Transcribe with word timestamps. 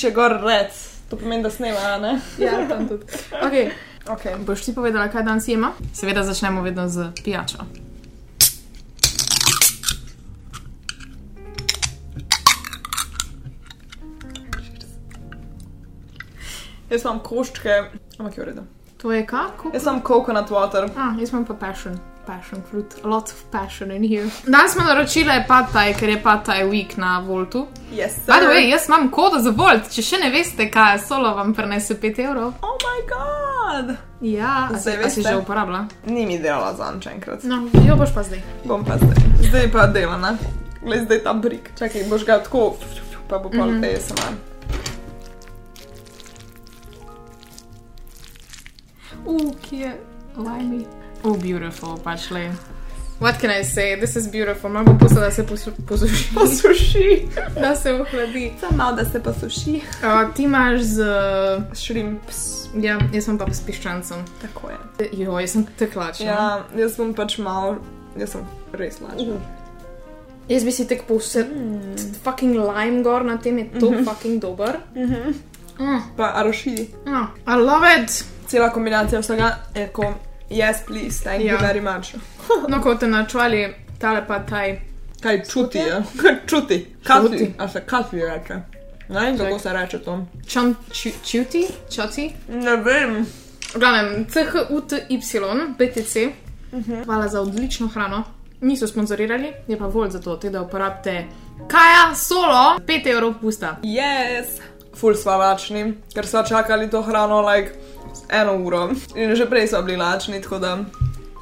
piše 0.00 0.10
gor 0.10 0.30
red, 0.30 0.66
to 1.10 1.16
pomeni, 1.16 1.42
da 1.42 1.50
snema, 1.50 1.98
ne? 1.98 2.20
Ja, 2.38 2.68
tam 2.68 2.88
tudi. 2.88 3.04
Okay. 3.42 3.70
Okay. 4.06 4.44
Boš 4.44 4.62
ti 4.64 4.74
povedala, 4.74 5.08
kaj 5.08 5.22
danes 5.22 5.48
jema? 5.48 5.72
Seveda 5.92 6.22
začnemo 6.22 6.62
vedno 6.62 6.88
z 6.88 7.10
pijačo. 7.24 7.58
Jaz 16.90 17.04
imam 17.04 17.20
koščke, 17.20 17.82
ampak 18.18 18.38
je 18.38 18.44
v 18.44 18.46
redu. 18.46 18.64
To 19.02 19.12
je 19.12 19.26
kako? 19.26 19.70
Jaz 19.74 19.82
imam 19.82 20.00
coconut 20.06 20.48
water. 20.48 20.88
Ah, 20.96 21.12
jaz 21.20 21.32
imam 21.32 21.44
pa 21.44 21.54
passion. 21.54 22.00
Passion 22.26 22.62
fruit, 22.70 23.04
lots 23.04 23.32
of 23.32 23.38
passion 23.50 23.90
in 23.90 24.02
here. 24.04 24.28
Danes 24.46 24.72
smo 24.72 24.84
naročili 24.84 25.44
pataj, 25.48 25.94
ker 25.94 26.08
je 26.08 26.22
pataj 26.22 26.64
week 26.64 26.96
na 26.96 27.18
Voltu. 27.20 27.66
Yes, 27.92 28.12
By 28.26 28.38
the 28.40 28.46
way, 28.46 28.68
jaz 28.70 28.88
imam 28.88 29.10
kodo 29.10 29.38
za 29.38 29.50
Volt, 29.50 29.90
če 29.90 30.02
še 30.02 30.18
ne 30.22 30.30
veste, 30.30 30.70
kaj 30.70 30.94
je 30.94 31.00
solo, 31.06 31.34
vam 31.34 31.54
prinese 31.54 31.96
5 32.00 32.20
evrov. 32.28 32.52
Oh 32.62 32.76
my 32.84 32.98
god! 33.08 33.96
Ja, 34.20 34.68
a, 34.72 34.78
Zdaj 34.78 34.94
a 34.94 35.10
si 35.10 35.20
veste. 35.20 35.22
že 35.22 35.36
uporabila? 35.36 35.86
Ni 36.06 36.26
mi 36.26 36.38
delala 36.38 36.74
za 36.76 36.92
nič 36.92 37.06
enkrat. 37.06 37.42
No, 37.44 37.64
jo 37.88 37.96
boš 37.96 38.12
pa 38.14 38.22
zdaj. 38.22 38.42
Bom 38.64 38.84
pa 38.84 38.98
zdaj. 39.00 39.16
Zdaj 39.48 39.72
pa 39.72 39.86
dela, 39.86 40.16
ne? 40.20 40.36
Glej, 40.84 41.04
zdaj 41.08 41.24
ta 41.24 41.32
brik. 41.32 41.72
Čakaj, 41.78 42.04
boš 42.08 42.24
ga 42.24 42.38
tako, 42.44 42.76
pa 43.28 43.38
bo 43.38 43.48
pol 43.50 43.66
mm 43.66 43.80
-hmm. 43.80 43.96
ASMR. 43.96 44.34
Uh, 49.26 49.52
ki 49.62 49.76
je 49.76 50.00
limey. 50.36 50.99
Oh, 51.22 51.36
beautiful, 51.36 51.98
pač 51.98 52.30
le. 52.30 52.50
What 53.20 53.38
can 53.38 53.50
I 53.50 53.62
say? 53.62 53.96
This 53.96 54.16
is 54.16 54.26
beautiful. 54.26 54.70
Malo 54.70 54.84
bom 54.84 54.98
pustila, 54.98 55.20
da 55.20 55.30
se 55.30 55.42
posu- 55.42 55.86
posuši. 55.86 56.34
Posuši. 56.34 57.28
da 57.60 57.76
se 57.76 57.92
ohladi. 57.92 58.52
Samo 58.60 58.76
malo, 58.76 58.96
da 58.96 59.04
se 59.04 59.22
posuši. 59.22 59.82
Uh, 60.02 60.34
ti 60.34 60.42
imaš 60.42 60.80
z. 60.80 61.04
Shrimps. 61.74 62.68
Ja, 62.74 62.98
jaz 63.12 63.24
sem 63.24 63.38
pa 63.38 63.44
s 63.52 63.60
piščancem. 63.66 64.24
Tako 64.40 64.70
je. 64.70 65.10
Jo, 65.12 65.36
jaz 65.38 65.52
sem 65.52 65.66
teklač. 65.78 66.22
Ja, 66.24 66.64
jaz 66.76 66.96
bom 66.96 67.12
pač 67.14 67.36
malo, 67.38 67.76
jaz 68.16 68.32
sem 68.32 68.46
res 68.72 69.02
lažja. 69.04 69.36
Jaz 70.48 70.64
bi 70.64 70.72
si 70.72 70.88
tek 70.88 71.04
povsem. 71.04 71.52
Mm. 71.52 72.16
Fucking 72.24 72.56
lime 72.56 73.04
gor 73.04 73.24
na 73.24 73.36
tem 73.36 73.58
je 73.58 73.68
to 73.76 73.90
mm 73.90 73.96
-hmm. 73.96 74.04
fucking 74.08 74.40
dober. 74.40 74.80
Mhm. 74.96 75.34
Mm. 75.78 76.00
Pa 76.16 76.32
araši. 76.40 76.88
Oh, 77.06 77.28
I 77.46 77.56
love 77.56 77.84
it! 78.02 78.24
Cela 78.46 78.70
kombinacija 78.70 79.20
vsega 79.20 79.56
je 79.74 79.88
ko, 79.88 80.14
yes, 80.50 80.76
please, 80.86 81.22
thank 81.22 81.44
Ja. 81.44 81.54
you 81.54 81.60
very 81.60 81.80
much. 81.80 82.14
No, 82.68 82.82
kot 82.82 83.00
te 83.00 83.06
načvali, 83.06 83.74
tale 83.98 84.26
pa 84.26 84.38
taj. 84.38 84.80
Kaj 85.22 85.42
čuti, 85.44 85.78
ja? 85.78 86.02
čuti. 86.46 86.86
Katli, 87.04 87.54
a 87.58 87.68
se 87.68 87.80
katli 87.86 88.20
reče. 88.20 88.54
Ne 89.08 89.20
vem, 89.20 89.38
kako 89.38 89.58
se 89.58 89.72
reče 89.72 89.98
to. 89.98 90.26
Čan, 90.46 90.74
ču, 90.92 91.08
čuti, 91.24 91.66
čuti. 91.94 92.32
Ne 92.48 92.76
vem. 92.76 93.26
Glavnem, 93.74 94.26
CHUTY, 94.26 95.74
BTC. 95.78 96.16
Hvala 97.04 97.28
za 97.28 97.40
odlično 97.40 97.86
hrano. 97.86 98.24
Niso 98.60 98.86
sponzorirali, 98.86 99.52
je 99.68 99.78
pa 99.78 99.86
volj 99.86 100.10
za 100.10 100.20
to, 100.20 100.36
te, 100.36 100.50
da 100.50 100.62
uporabite 100.62 101.24
kaja 101.68 102.14
solo, 102.14 102.78
5 102.86 103.10
evrov 103.12 103.34
pusta. 103.40 103.76
Yes. 103.82 104.46
Ful 104.94 105.14
sva 105.14 105.36
lačni, 105.36 105.94
ker 106.14 106.26
sva 106.26 106.42
čakali 106.44 106.90
to 106.90 107.02
hrano, 107.02 107.40
like, 107.40 107.72
eno 108.28 108.56
uro. 108.56 108.90
In 109.14 109.36
že 109.36 109.46
prej 109.46 109.66
sva 109.66 109.82
bili 109.82 109.96
lačni, 109.96 110.42
tako 110.42 110.58
da. 110.58 110.78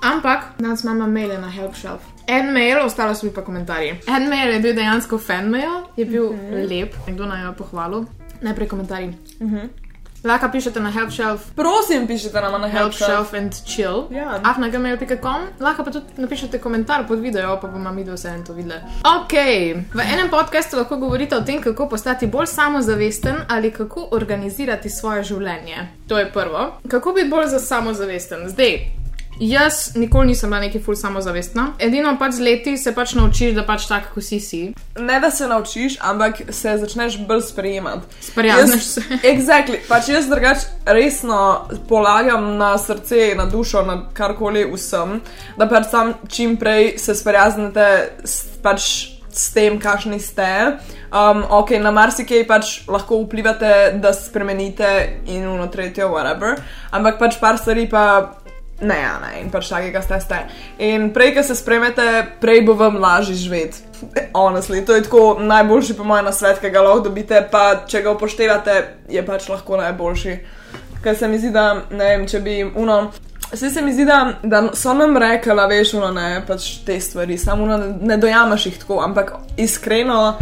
Ampak, 0.02 0.44
danes 0.58 0.84
imamo 0.84 1.06
maile 1.06 1.38
na 1.38 1.50
Help 1.50 1.74
Shelf. 1.74 2.02
En 2.26 2.52
mail, 2.52 2.78
ostalo 2.84 3.14
so 3.14 3.26
mi 3.26 3.32
pa 3.32 3.42
komentarji. 3.42 4.00
En 4.06 4.28
mail 4.28 4.52
je 4.52 4.60
bil 4.60 4.74
dejansko 4.74 5.18
fan 5.18 5.50
mail, 5.50 5.82
je 5.96 6.04
bil 6.04 6.32
mm 6.32 6.38
-hmm. 6.38 6.68
lep, 6.70 6.94
nekdo 7.06 7.26
naj 7.26 7.44
jo 7.44 7.52
pohvalil. 7.58 8.04
Najprej 8.40 8.68
komentarji. 8.68 9.06
Mm 9.40 9.54
-hmm. 9.54 9.87
Lahko 10.24 10.48
pišete 10.52 10.80
na 10.80 10.90
Help 10.90 11.10
Shelf, 11.10 11.40
Prosim, 11.56 12.06
pišite 12.06 12.40
nam 12.40 12.60
na 12.60 12.68
Help 12.68 12.94
help 12.98 13.34
and 13.34 13.52
chill. 13.64 14.10
Ja. 14.10 14.40
afnagmail.com, 14.44 15.42
lahko 15.60 15.84
pa 15.84 15.90
tudi 15.90 16.06
napišete 16.16 16.58
komentar 16.58 17.06
pod 17.06 17.20
video, 17.20 17.58
pa 17.60 17.68
bomo 17.68 17.92
mi 17.92 18.04
vse 18.04 18.28
en 18.28 18.44
to 18.44 18.52
videli. 18.52 18.80
Ok, 19.04 19.32
v 19.94 20.00
enem 20.12 20.30
podkastu 20.30 20.76
lahko 20.76 20.96
govorite 20.96 21.36
o 21.36 21.40
tem, 21.40 21.62
kako 21.62 21.88
postati 21.88 22.26
bolj 22.26 22.46
samozavesten 22.46 23.36
ali 23.48 23.70
kako 23.70 24.08
organizirati 24.10 24.90
svoje 24.90 25.22
življenje. 25.24 25.88
To 26.08 26.18
je 26.18 26.32
prvo. 26.32 26.80
Kako 26.88 27.12
biti 27.12 27.28
bolj 27.28 27.46
za 27.46 27.58
samozavesten? 27.58 28.48
Zdaj. 28.48 28.97
Jaz 29.40 29.94
nikoli 29.94 30.26
nisem 30.26 30.50
bila 30.50 30.60
neki 30.60 30.80
ful 30.82 30.96
samozavestna. 30.96 31.66
Edino 31.78 32.16
pač 32.18 32.38
z 32.38 32.42
leti 32.42 32.76
se 32.76 32.92
pač 32.94 33.14
naučiš, 33.14 33.54
da 33.54 33.62
pač 33.66 33.86
tako, 33.86 34.16
kot 34.16 34.24
si 34.24 34.40
si. 34.40 34.62
Ne 34.98 35.20
da 35.20 35.30
se 35.30 35.46
naučiš, 35.46 35.98
ampak 36.00 36.40
se 36.50 36.76
začneš 36.78 37.20
bolj 37.28 37.44
sprejemati. 37.46 38.06
Sprijazneš 38.20 38.82
Jaz- 38.82 38.94
se. 38.94 39.02
Exactly. 39.32 39.78
Pač 39.88 40.08
jaz 40.08 40.26
drugač 40.26 40.66
resno 40.86 41.68
polagam 41.88 42.56
na 42.58 42.72
srce, 42.78 43.34
na 43.38 43.46
dušo, 43.46 43.82
na 43.86 44.00
karkoli 44.12 44.66
vsem, 44.72 45.20
da 45.58 45.68
pač 45.70 45.86
sam 45.90 46.14
čim 46.28 46.56
prej 46.56 46.96
se 46.98 47.14
sprijaznite 47.14 47.86
s, 48.24 48.42
pač 48.62 48.90
s 49.38 49.52
tem, 49.54 49.78
kakšni 49.78 50.18
ste. 50.20 50.78
Um, 51.08 51.44
ok, 51.46 51.78
na 51.78 51.92
marsikaj 51.94 52.42
pač 52.48 52.72
lahko 52.90 53.22
vplivate, 53.22 54.00
da 54.02 54.12
spremenite 54.12 55.22
in 55.30 55.46
uno 55.46 55.68
tretje, 55.70 56.04
whatever. 56.10 56.58
Ampak 56.90 57.20
pač 57.22 57.38
par 57.40 57.60
stvari 57.60 57.86
pa. 57.88 58.34
Ne, 58.80 59.00
ja, 59.02 59.16
ne, 59.18 59.40
in 59.42 59.48
pač 59.50 59.72
takega 59.72 60.02
ste, 60.02 60.20
ste. 60.22 60.36
In 60.86 61.08
prej, 61.14 61.32
ko 61.34 61.42
se 61.42 61.56
spremete, 61.58 62.04
prej 62.38 62.62
bo 62.66 62.76
vam 62.78 63.00
lažje 63.02 63.34
živeti. 63.34 63.82
Honestly, 64.34 64.84
to 64.86 64.94
je 64.94 65.02
tako 65.02 65.38
najboljši, 65.40 65.96
po 65.98 66.06
mojem, 66.06 66.28
nasvet, 66.30 66.60
ki 66.62 66.70
ga 66.70 66.84
lahko 66.86 67.08
dobite, 67.08 67.42
pa 67.50 67.82
če 67.90 68.04
ga 68.06 68.14
upoštevate, 68.14 68.76
je 69.10 69.24
pač 69.26 69.48
lahko 69.50 69.80
najboljši. 69.82 70.36
Ker 71.02 71.18
se 71.18 71.28
mi 71.28 71.40
zdi, 71.42 71.50
da 71.50 71.72
ne 71.90 72.12
vem, 72.12 72.26
če 72.30 72.40
bi 72.44 72.60
uno. 72.68 73.00
Vse 73.50 73.70
se 73.72 73.82
mi 73.82 73.92
zdi, 73.96 74.06
da, 74.06 74.20
da 74.42 74.62
so 74.78 74.94
nam 74.94 75.16
rekli, 75.18 75.58
veš, 75.70 75.96
uno, 75.98 76.12
ne, 76.14 76.44
pač 76.46 76.70
te 76.86 77.00
stvari, 77.00 77.38
samo 77.38 77.66
ne 77.82 78.16
dojamaš 78.20 78.66
jih 78.66 78.78
tako, 78.78 79.00
ampak 79.02 79.32
iskreno, 79.58 80.36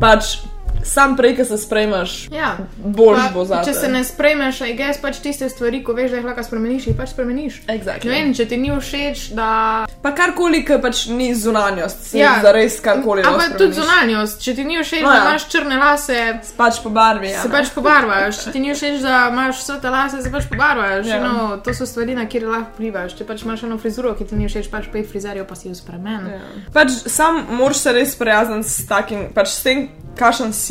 pač 0.00 0.36
sam 0.82 1.16
prej, 1.16 1.36
ko 1.36 1.44
se 1.44 1.58
sprejmeš, 1.58 2.28
Ja. 2.30 2.56
boljš 2.76 3.20
Pa, 3.20 3.30
bo 3.30 3.44
za 3.44 3.62
če 3.64 3.74
se 3.74 3.88
ne 3.88 4.04
sprejmeš, 4.04 4.60
aj 4.60 4.72
gess 4.74 5.00
pač 5.00 5.18
tiste 5.18 5.48
stvari, 5.48 5.82
ko 5.84 5.92
veš, 5.92 6.10
da 6.10 6.16
jih 6.16 6.24
lahko 6.24 6.42
spremeniš, 6.42 6.86
jih 6.86 6.96
pač 6.96 7.08
spremeniš. 7.10 7.60
Exactly. 7.66 8.04
Ne 8.04 8.10
vem, 8.12 8.34
če 8.34 8.46
ti 8.46 8.56
ni 8.56 8.70
všeč, 8.70 9.30
da. 9.30 9.86
Pa 10.02 10.12
karkoli, 10.12 10.64
ki 10.64 10.78
pač 10.80 11.06
ni 11.08 11.34
zunanjost, 11.34 12.14
Ja. 12.14 12.20
ja. 12.20 12.42
za 12.42 12.52
res 12.52 12.80
karkoli. 12.80 13.22
Ampak 13.22 13.58
tudi 13.58 13.72
zunanjost. 13.72 14.40
Če 14.40 14.54
ti 14.54 14.64
ni 14.64 14.78
všeč, 14.78 15.02
No, 15.02 15.08
no, 15.08 15.12
da 15.12 15.16
ja. 15.16 15.28
imaš 15.28 15.48
črne 15.48 15.76
lase, 15.76 16.18
Pač 16.56 16.80
po 16.82 16.90
barvi. 16.90 17.30
Ja, 17.30 17.42
se 17.42 17.48
pač 17.48 17.68
pobarvaš. 17.70 18.44
Če 18.44 18.52
ti 18.52 18.60
ni 18.60 18.74
všeč, 18.74 19.00
da 19.02 19.28
imaš 19.30 19.62
svetle 19.62 19.90
lase, 19.90 20.22
se 20.22 20.30
pač 20.30 20.44
pobarvaš. 20.48 21.06
Ja. 21.06 21.16
Ja. 21.16 21.20
No, 21.22 21.56
to 21.58 21.74
so 21.74 21.86
stvari, 21.86 22.14
na 22.14 22.26
kjer 22.26 22.48
lahko 22.48 22.72
vplivaš. 22.74 23.14
Če 23.14 23.24
pač 23.24 23.42
imaš 23.42 23.62
eno 23.62 23.78
frizuro, 23.78 24.14
ki 24.14 24.24
ti 24.24 24.34
ni 24.34 24.48
všeč, 24.48 24.70
pač 24.70 24.88
pej 24.92 25.04
frizerjo, 25.04 25.44
pa 25.44 25.54
si 25.54 25.68
jo 25.68 25.74
spremeni. 25.74 26.30
Ja. 26.30 26.40
Pač 26.72 26.90
sam 27.06 27.44
moraš 27.50 27.76
se 27.78 27.92
res 27.92 28.12
sprijazniti 28.12 28.68
s 28.68 28.86
takim, 28.88 29.28
pač 29.34 29.48
s 29.48 29.62
tem, 29.62 29.88
kakšen 30.16 30.52
si 30.52 30.69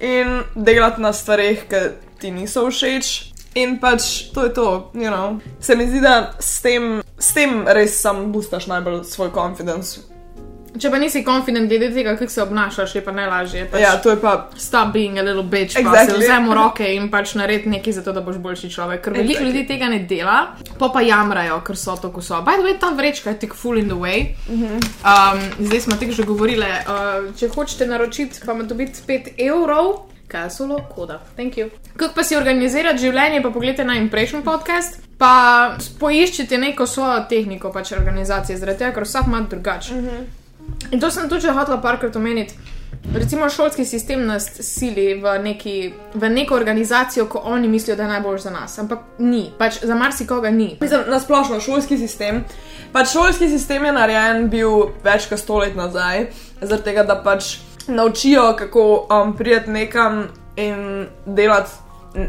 in 0.00 0.42
delati 0.54 1.02
na 1.02 1.12
stvarih, 1.12 1.64
ki 1.70 1.82
ti 2.20 2.30
niso 2.30 2.66
všeč. 2.70 3.32
In 3.58 3.78
pač 3.80 4.28
to 4.34 4.44
je 4.44 4.52
to, 4.54 4.68
you 4.94 5.10
know. 5.10 5.40
Se 5.60 5.76
mi 5.76 5.86
zdi, 5.88 6.00
da 6.00 6.34
s 6.38 6.60
tem, 6.62 7.00
s 7.18 7.32
tem 7.34 7.64
res 7.66 7.96
sam 8.00 8.28
boostaš 8.32 8.68
najbolj 8.70 9.02
svoj 9.08 9.32
confidence. 9.34 10.04
Če 10.78 10.90
pa 10.90 10.98
nisi 10.98 11.24
confident 11.24 11.68
glede 11.68 11.90
tega, 11.94 12.16
kako 12.16 12.32
se 12.32 12.42
obnašaš, 12.42 12.94
je 12.94 13.04
pa 13.04 13.12
najlažje. 13.12 13.64
Pač 13.70 13.80
Ja, 13.80 13.96
to 14.02 14.10
je 14.10 14.20
pa. 14.20 14.50
Stop 14.56 14.92
being 14.92 15.18
a 15.18 15.22
little 15.22 15.42
bitch, 15.42 15.76
exactly. 15.76 15.92
pa 15.92 16.04
se 16.06 16.18
vzemi 16.18 16.48
v 16.48 16.54
roke 16.54 16.88
in 16.94 17.08
pač 17.10 17.34
naredi 17.34 17.68
nekaj 17.68 17.92
za 17.92 18.02
to, 18.02 18.12
da 18.12 18.20
boš 18.20 18.36
boljši 18.42 18.70
človek. 18.70 19.02
Ker 19.04 19.12
veliko 19.12 19.40
Exactly. 19.40 19.46
ljudi 19.46 19.66
tega 19.66 19.88
ne 19.88 19.98
dela, 19.98 20.38
pa 20.78 20.88
pa 20.94 21.02
jamrajo, 21.02 21.60
ker 21.66 21.76
so 21.76 21.96
to, 21.96 22.12
ko 22.14 22.22
so. 22.22 22.42
By 22.46 22.58
the 22.60 22.66
way, 22.68 22.78
ta 22.80 22.90
vrečka 22.94 23.30
je 23.30 23.38
tik 23.46 23.54
full 23.54 23.78
in 23.78 23.88
the 23.88 23.98
way. 23.98 24.34
Um, 24.48 25.42
zdaj 25.58 25.80
smo 25.80 25.96
tega 25.96 26.12
že 26.12 26.22
govorili. 26.28 26.64
Uh, 26.64 27.32
če 27.38 27.48
hočete 27.48 27.86
naročiti, 27.86 28.40
pa 28.46 28.52
ima 28.52 28.62
dobiti 28.62 29.02
5 29.06 29.34
evrov. 29.38 30.08
Kaj 30.28 30.44
je 30.44 30.50
solo 30.50 30.78
koda? 30.94 31.20
Thank 31.36 31.56
you. 31.56 31.70
Kako 31.96 32.14
pa 32.14 32.22
si 32.22 32.36
organizirati 32.36 33.00
življenje, 33.00 33.42
pa 33.42 33.50
pogledajte 33.50 33.84
na 33.84 33.94
Impression 33.96 34.42
podcast, 34.44 35.00
pa 35.18 35.76
poiščite 36.00 36.58
neko 36.58 36.86
svojo 36.86 37.22
tehniko 37.30 37.72
pač 37.72 37.92
organizacije, 37.96 38.58
zaradi 38.58 38.84
tega, 38.84 38.92
ker 38.92 39.08
vsak 39.08 39.26
ima 39.26 39.40
drugače. 39.40 40.02
In 40.90 41.00
to 41.00 41.10
sem 41.10 41.28
tudi 41.28 41.48
hotela 41.48 41.80
parkrat 41.82 42.16
omeniti. 42.16 42.54
Recimo 43.14 43.48
šolski 43.50 43.84
sistem 43.84 44.26
nas 44.26 44.50
sili 44.60 45.14
v, 45.14 45.38
neki, 45.42 45.92
v 46.14 46.28
neko 46.28 46.54
organizacijo, 46.54 47.26
ko 47.26 47.40
oni 47.44 47.68
mislijo, 47.68 47.96
da 47.96 48.02
je 48.02 48.08
najbolj 48.08 48.38
za 48.38 48.50
nas, 48.50 48.78
ampak 48.78 48.98
ni, 49.18 49.50
pač 49.58 49.80
za 49.82 49.94
marsikoga 49.94 50.50
ni. 50.50 50.76
Mislim, 50.80 51.00
na 51.08 51.20
splošno 51.20 51.60
šolski 51.60 51.98
sistem. 51.98 52.44
Pač 52.92 53.12
šolski 53.12 53.48
sistem 53.48 53.84
je 53.84 53.92
narejen 53.92 54.48
bil 54.48 54.90
več 55.04 55.28
kot 55.28 55.40
sto 55.40 55.58
let 55.62 55.76
nazaj, 55.76 56.26
zaradi 56.60 56.84
tega, 56.84 57.04
da 57.08 57.16
pač 57.24 57.58
naučijo, 57.88 58.52
kako 58.58 58.84
um, 59.08 59.36
priti 59.36 59.70
nekam 59.70 60.26
in 60.56 61.06
delati 61.26 61.70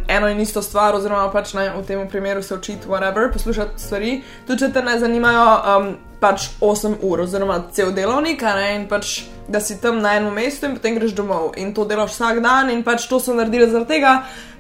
eno 0.08 0.28
in 0.28 0.40
isto 0.40 0.62
stvar, 0.62 0.96
oziroma 0.96 1.32
pač 1.32 1.54
ne, 1.54 1.70
v 1.76 1.84
tem 1.88 2.08
primeru 2.08 2.44
se 2.44 2.56
učiti, 2.56 2.88
whatever, 2.88 3.32
poslušati 3.34 3.82
stvari. 3.82 4.22
Tudi 4.48 4.60
če 4.60 4.74
te 4.74 4.84
ne 4.84 5.00
zanimajo, 5.00 5.46
um, 5.76 5.90
pač 6.20 6.50
8 6.62 7.00
ur, 7.02 7.24
oziroma 7.24 7.62
cel 7.72 7.92
delovnik, 7.96 8.42
ne, 8.44 8.76
in 8.76 8.88
pač 8.92 9.22
da 9.50 9.60
si 9.60 9.80
tam 9.82 10.02
na 10.02 10.14
enem 10.20 10.34
mestu 10.34 10.68
in 10.68 10.76
potem 10.78 11.00
greš 11.00 11.16
domov 11.18 11.56
in 11.58 11.74
to 11.74 11.86
delaš 11.86 12.14
vsak 12.14 12.42
dan 12.44 12.70
in 12.70 12.84
pač 12.84 13.08
to 13.10 13.20
so 13.20 13.34
naredili 13.34 13.70
zaradi 13.72 13.98
tega. 13.98 14.14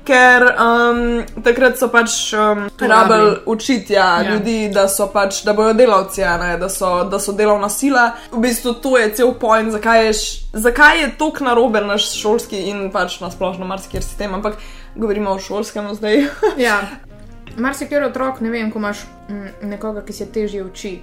Ker 0.10 0.46
um, 0.56 1.00
takrat 1.44 1.76
so 1.78 1.90
pač 1.92 2.32
um, 2.34 2.64
rabili 2.80 3.18
rabili. 3.20 3.42
učiti 3.46 3.94
ja, 3.94 4.24
ljudi, 4.24 4.72
da 4.74 4.88
so 4.90 5.10
pač, 5.14 5.44
da 5.46 5.54
bojo 5.54 5.74
delavci, 5.78 6.24
ne, 6.42 6.56
da, 6.58 6.70
so, 6.72 7.04
da 7.12 7.20
so 7.20 7.36
delovna 7.36 7.70
sila. 7.70 8.08
V 8.32 8.40
bistvu 8.42 8.74
to 8.82 8.96
je 8.98 9.12
cel 9.20 9.36
point, 9.38 9.70
zakaj 9.76 10.06
je, 10.08 10.14
zakaj 10.54 11.02
je 11.02 11.12
tako 11.20 11.46
narobe 11.52 11.84
naš 11.86 12.08
šolski 12.16 12.64
in 12.72 12.88
pač 12.96 13.20
nasplošno 13.22 13.68
marsikjer 13.70 14.04
sistem, 14.04 14.34
ampak 14.40 14.58
govorimo 14.96 15.36
o 15.36 15.40
šolskem 15.40 15.94
zdaj. 16.00 16.26
Ja. 16.58 16.82
Marsikaj 17.58 18.04
otrok, 18.10 18.42
ne 18.42 18.50
vem, 18.50 18.72
ko 18.72 18.80
imaš 18.80 19.06
mm, 19.30 19.70
nekoga, 19.70 20.04
ki 20.06 20.14
se 20.14 20.26
težje 20.32 20.64
uči. 20.64 21.00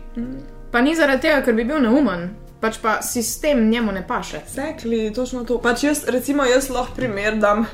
Pa 0.71 0.81
ni 0.81 0.95
zaradi 0.95 1.29
tega, 1.29 1.43
ker 1.45 1.55
bi 1.55 1.65
bil 1.65 1.81
neumen, 1.81 2.29
pač 2.61 2.79
pa 2.83 3.01
sistem 3.03 3.69
njemu 3.71 3.93
ne 3.93 4.07
paše. 4.07 4.41
Sekli, 4.55 5.13
točno 5.15 5.45
to. 5.45 5.59
Pač 5.63 5.85
jaz, 5.85 6.05
recimo, 6.09 6.45
jaz 6.45 6.71
lahko 6.71 6.95
primer 6.97 7.37
dam. 7.41 7.67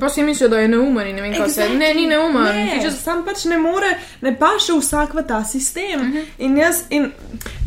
Pa 0.00 0.08
si 0.08 0.22
mislijo, 0.22 0.48
da 0.48 0.58
je 0.58 0.68
neumen 0.68 1.08
in 1.08 1.16
ne 1.16 1.22
vem, 1.22 1.34
kaj 1.34 1.48
se. 1.48 1.68
Ne, 1.68 1.94
ni 1.94 2.06
neumen. 2.06 2.56
Ne, 2.56 2.80
če 2.82 2.90
sam 2.92 3.24
pač 3.24 3.44
ne 3.48 3.58
more, 3.58 3.94
ne 4.20 4.34
paše 4.38 4.76
vsak 4.76 5.14
v 5.14 5.24
ta 5.28 5.44
sistem. 5.44 6.00
Uh 6.00 6.06
-huh. 6.06 6.24
In 6.38 6.56
jaz, 6.56 6.84
in 6.90 7.12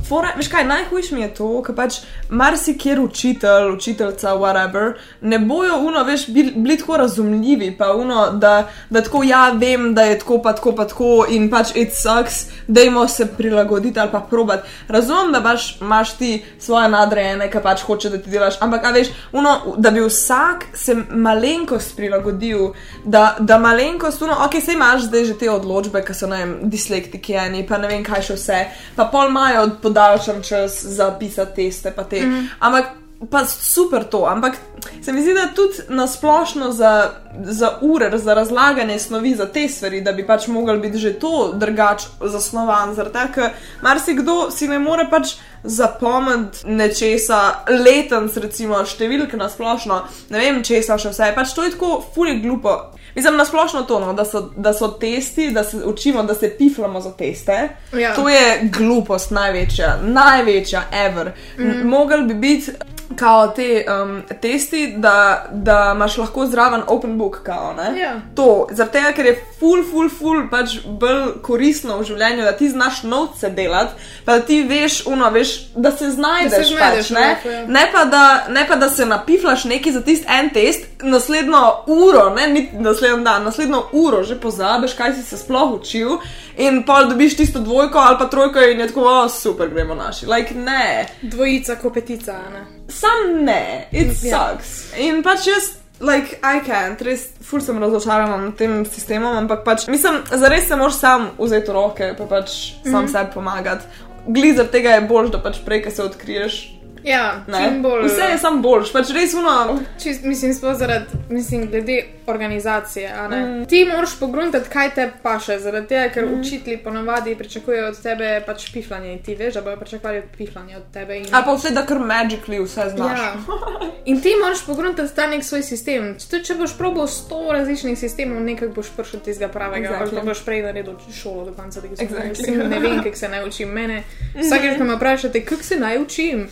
fora, 0.07 0.33
veš 0.37 0.47
kaj, 0.47 0.65
najhujš 0.67 1.11
mi 1.11 1.21
je 1.21 1.29
to, 1.33 1.49
ker 1.65 1.75
pač 1.75 1.99
marsikjer 2.29 2.99
učitelj, 3.01 3.71
učiteljca, 3.75 4.35
whatever, 4.37 4.93
ne 5.21 5.39
bojo 5.39 5.77
uno, 5.87 6.03
veš, 6.03 6.27
bili, 6.29 6.53
bili 6.55 6.77
tako 6.77 6.97
razumljivi, 6.97 7.71
pa 7.77 7.91
uno, 7.93 8.29
da, 8.31 8.67
da 8.89 9.01
tako 9.01 9.23
ja 9.23 9.49
vem, 9.49 9.93
da 9.93 10.01
je 10.01 10.19
tako, 10.19 10.41
pa 10.41 10.53
tako, 10.55 10.75
pa 10.75 10.87
tako 10.87 11.25
in 11.29 11.49
pač 11.49 11.75
it 11.75 11.93
sucks, 11.93 12.45
dajmo 12.67 13.07
se 13.07 13.27
prilagoditi 13.37 13.99
ali 13.99 14.11
pa 14.11 14.19
probati. 14.19 14.69
Razumem, 14.87 15.31
da 15.31 15.41
pač 15.43 15.81
imaš 15.81 16.13
ti 16.17 16.31
svoje 16.59 16.89
nadrejene, 16.89 17.49
ki 17.51 17.63
pač 17.63 17.83
hoče, 17.85 18.09
da 18.09 18.21
ti 18.21 18.29
delaš, 18.29 18.59
ampak 18.61 18.85
a 18.85 18.91
veš, 18.95 19.11
uno, 19.33 19.75
da 19.77 19.91
bi 19.91 20.03
vsak 20.05 20.65
se 20.73 20.95
malenkost 21.09 21.95
prilagodil, 21.95 22.71
da, 23.03 23.35
da 23.39 23.59
malenkost, 23.59 24.21
uno, 24.21 24.37
ok, 24.45 24.61
se 24.61 24.73
imaš 24.73 25.09
zdaj 25.09 25.25
že 25.25 25.37
te 25.39 25.49
odločbe, 25.49 26.03
ki 26.05 26.13
so, 26.13 26.27
ne 26.29 26.43
vem, 26.43 26.55
dislektiki 26.69 27.33
eni, 27.39 27.65
pa 27.67 27.77
ne 27.81 27.89
vem 27.89 28.03
kaj 28.05 28.29
še 28.29 28.37
vse, 28.39 28.61
pa 28.95 29.09
pol 29.11 29.29
imajo 29.29 29.65
podaljšan 29.95 30.43
čas 30.43 30.83
za 30.83 31.11
pisati 31.19 31.55
teste, 31.55 31.93
te. 32.09 32.21
Mm. 32.21 32.49
Ampak 32.59 32.85
pa 33.29 33.45
super 33.45 34.03
to, 34.03 34.25
ampak 34.25 34.53
se 35.01 35.13
mi 35.13 35.21
zdi, 35.21 35.33
da 35.33 35.47
tudi 35.55 35.73
nasplošno 35.89 36.71
za, 36.71 37.11
za 37.43 37.77
ure, 37.81 38.17
za 38.17 38.33
razlaganje 38.33 38.99
snovi 38.99 39.35
za 39.35 39.45
te 39.45 39.67
stvari, 39.67 40.01
da 40.01 40.11
bi 40.11 40.27
pač 40.27 40.47
mogel 40.47 40.79
biti 40.79 40.97
že 40.97 41.13
to 41.19 41.53
drugač 41.53 42.03
zasnovan, 42.21 42.93
zaradi 42.93 43.13
tega, 43.13 43.31
ker 43.33 43.49
marsikdo 43.81 44.51
si 44.51 44.67
ne 44.67 44.79
more 44.79 45.07
pač 45.11 45.35
zapomniti 45.63 46.67
nečesa, 46.67 47.39
letenc, 47.69 48.37
recimo 48.37 48.83
številke 48.85 49.37
nasplošno, 49.37 50.01
ne 50.29 50.43
vem 50.43 50.61
česa 50.63 50.99
še 51.01 51.13
vse, 51.13 51.31
pač 51.35 51.55
to 51.55 51.65
je 51.65 51.73
tako 51.77 51.97
fully 52.15 52.37
glupo. 52.43 52.75
Mislim, 53.15 53.37
nasplošno 53.39 53.85
to, 53.87 53.99
no, 53.99 54.13
da, 54.13 54.25
so, 54.25 54.41
da 54.57 54.73
so 54.73 54.87
testi, 54.99 55.47
da 55.55 55.63
se 55.63 55.77
učimo, 55.85 56.23
da 56.23 56.35
se 56.35 56.49
piflamo 56.57 57.01
za 57.01 57.13
teste. 57.15 57.69
Ja. 57.93 58.11
To 58.15 58.27
je 58.29 58.69
glupost 58.77 59.31
največja, 59.31 59.99
največja, 60.03 60.81
ever. 60.91 61.31
Mm. 61.57 61.87
Mogel 61.87 62.25
bi 62.27 62.33
biti 62.33 62.71
kao 63.15 63.47
te 63.47 63.85
um, 64.03 64.21
testi, 64.41 64.93
da, 64.97 65.45
da 65.51 65.91
imaš 65.95 66.17
lahko 66.17 66.45
zraven 66.45 66.81
open 66.87 67.17
book, 67.17 67.39
kao, 67.43 67.73
ne? 67.73 67.99
Ja. 67.99 68.13
To, 68.35 68.67
zaradi 68.71 68.93
tega, 68.93 69.11
ker 69.11 69.25
je 69.25 69.35
ful, 69.59 69.83
ful, 69.91 70.09
ful, 70.09 70.41
pač 70.51 70.77
bolj 70.85 71.39
koristno 71.45 71.97
v 71.99 72.07
življenju, 72.09 72.43
da 72.43 72.55
ti 72.57 72.69
znaš 72.69 73.03
novce 73.03 73.49
delati, 73.49 73.93
pa 74.25 74.39
da 74.39 74.45
ti 74.45 74.61
veš, 74.63 75.01
uno, 75.11 75.29
veš, 75.31 75.53
da 75.75 75.91
se 75.91 76.09
znajdeš, 76.11 76.71
znajdeš 76.73 77.09
pač, 77.09 77.13
ne? 77.15 77.27
life, 77.29 77.53
ja. 77.53 77.65
Ne 77.67 77.85
pa, 77.93 78.05
da, 78.09 78.25
ne 78.49 78.65
pa 78.67 78.75
da 78.81 78.89
se 78.89 79.05
napiflaš 79.05 79.65
neki 79.69 79.93
za 79.93 80.01
tisti 80.01 80.27
en 80.39 80.49
test, 80.53 80.87
naslednjo 81.03 81.63
uro, 81.87 82.29
ne 82.35 82.67
naslednji 82.73 83.23
dan, 83.23 83.43
naslednjo 83.43 83.83
uro 83.91 84.23
že 84.23 84.39
pozabiš, 84.41 84.93
kaj 84.97 85.13
si 85.15 85.23
se 85.23 85.37
sploh 85.37 85.77
učil, 85.79 86.17
in 86.57 86.83
pol 86.83 87.09
dobiš 87.09 87.37
tisto 87.37 87.59
dvojko 87.59 87.97
ali 87.97 88.17
pa 88.19 88.25
trojko 88.25 88.59
in 88.59 88.79
je 88.79 88.87
tako, 88.87 89.01
oh, 89.01 89.31
super, 89.31 89.69
gremo 89.69 89.95
naši. 89.95 90.25
Like, 90.25 90.55
ne, 90.55 91.07
Dvojica, 91.21 91.75
kopetica, 91.75 92.33
ne. 92.53 92.65
sam 92.89 93.43
ne, 93.45 93.87
it 93.91 94.07
Ja. 94.23 94.49
sucks. 94.51 94.93
In 94.97 95.23
pač 95.23 95.47
jaz. 95.47 95.71
Like, 95.99 96.35
I 96.43 96.59
can't, 96.59 97.01
res, 97.01 97.29
ful 97.41 97.61
sem 97.61 97.77
razočarana 97.79 98.37
nad 98.37 98.55
tem 98.59 98.85
sistemom, 98.85 99.37
ampak 99.37 99.63
pač, 99.63 99.87
mislim, 99.87 100.17
zares 100.31 100.67
se 100.67 100.75
moraš 100.75 100.93
sam 100.99 101.29
vzeti 101.39 101.71
v 101.71 101.73
roke, 101.73 102.09
pa 102.17 102.25
pač 102.25 102.49
sam 102.83 102.91
mm 102.91 103.07
-hmm. 103.07 103.11
sebi 103.11 103.31
pomagati. 103.33 103.85
Glizer 104.27 104.67
tega 104.67 104.89
je 104.89 105.01
boljš, 105.01 105.31
da 105.31 105.39
pač 105.41 105.57
prej, 105.65 105.83
ko 105.83 105.91
se 105.91 106.03
odkriješ, 106.03 106.74
Ja, 107.05 107.45
bolj. 107.81 108.07
Vse 108.07 108.31
je 108.31 108.37
sam 108.37 108.61
boljš, 108.61 108.91
pač 108.93 109.11
res 109.13 109.33
uno. 109.37 109.77
Čist, 110.01 110.23
mislim, 110.25 110.53
sploh 110.53 110.73
zaradi, 110.77 111.05
mislim, 111.29 111.67
glede 111.69 111.99
organizacije. 112.27 113.11
Mm. 113.29 113.65
Ti 113.69 113.85
moraš 113.85 114.19
pogruntati, 114.19 114.69
kaj 114.69 114.89
te 114.95 115.11
paše, 115.23 115.59
zaradi 115.59 115.87
tega, 115.87 116.09
ker 116.13 116.25
mm. 116.25 116.39
učitelji 116.39 116.77
ponavadi 116.77 117.35
pričakujejo 117.35 117.87
od 117.87 118.01
tebe 118.01 118.41
pač 118.45 118.71
piflanje 118.73 119.13
in 119.13 119.23
ti 119.23 119.35
veš, 119.35 119.53
da 119.53 119.61
bojo 119.61 119.77
pričakovali 119.77 120.23
piflanje 120.37 120.77
od 120.77 120.83
tebe. 120.93 121.17
In... 121.17 121.25
Ali 121.31 121.45
pa 121.45 121.53
vse, 121.53 121.73
da 121.77 121.85
kar 121.85 121.97
magically 121.97 122.63
vse 122.63 122.89
znaš. 122.95 123.19
Ja. 123.19 123.33
In 124.11 124.21
ti 124.21 124.33
moraš 124.41 124.65
pogruntati 124.65 125.15
ta 125.15 125.27
nek 125.27 125.43
svoj 125.43 125.63
sistem. 125.63 126.15
Če, 126.29 126.43
če 126.43 126.55
boš 126.57 126.75
probil 126.77 127.07
sto 127.07 127.39
različnih 127.51 127.97
sistemov, 127.99 128.41
nekaj 128.45 128.69
boš 128.73 128.91
prišel 128.97 129.19
tistega 129.25 129.51
pravega, 129.51 129.87
Exactly. 129.87 129.95
exactly. 129.95 130.17
ali 130.17 130.25
pa 130.25 130.29
boš 130.33 130.43
prej 130.45 130.61
naredil 130.61 130.99
šolo 131.21 131.45
do 131.45 131.53
konca 131.53 131.81
tega 131.81 131.95
Exactly. 131.95 132.35
sistema. 132.35 132.69
Ne 132.69 132.79
vem, 132.79 133.01
kako 133.03 133.17
se 133.17 133.29
naj 133.29 133.47
učim. 133.47 133.69
Mene, 133.69 134.03
vsakeč, 134.37 134.77
ko 134.77 134.83
me 134.83 134.95
vprašate, 134.95 135.45
kako 135.45 135.63
se 135.63 135.79
naj 135.79 136.01
učim. 136.01 136.47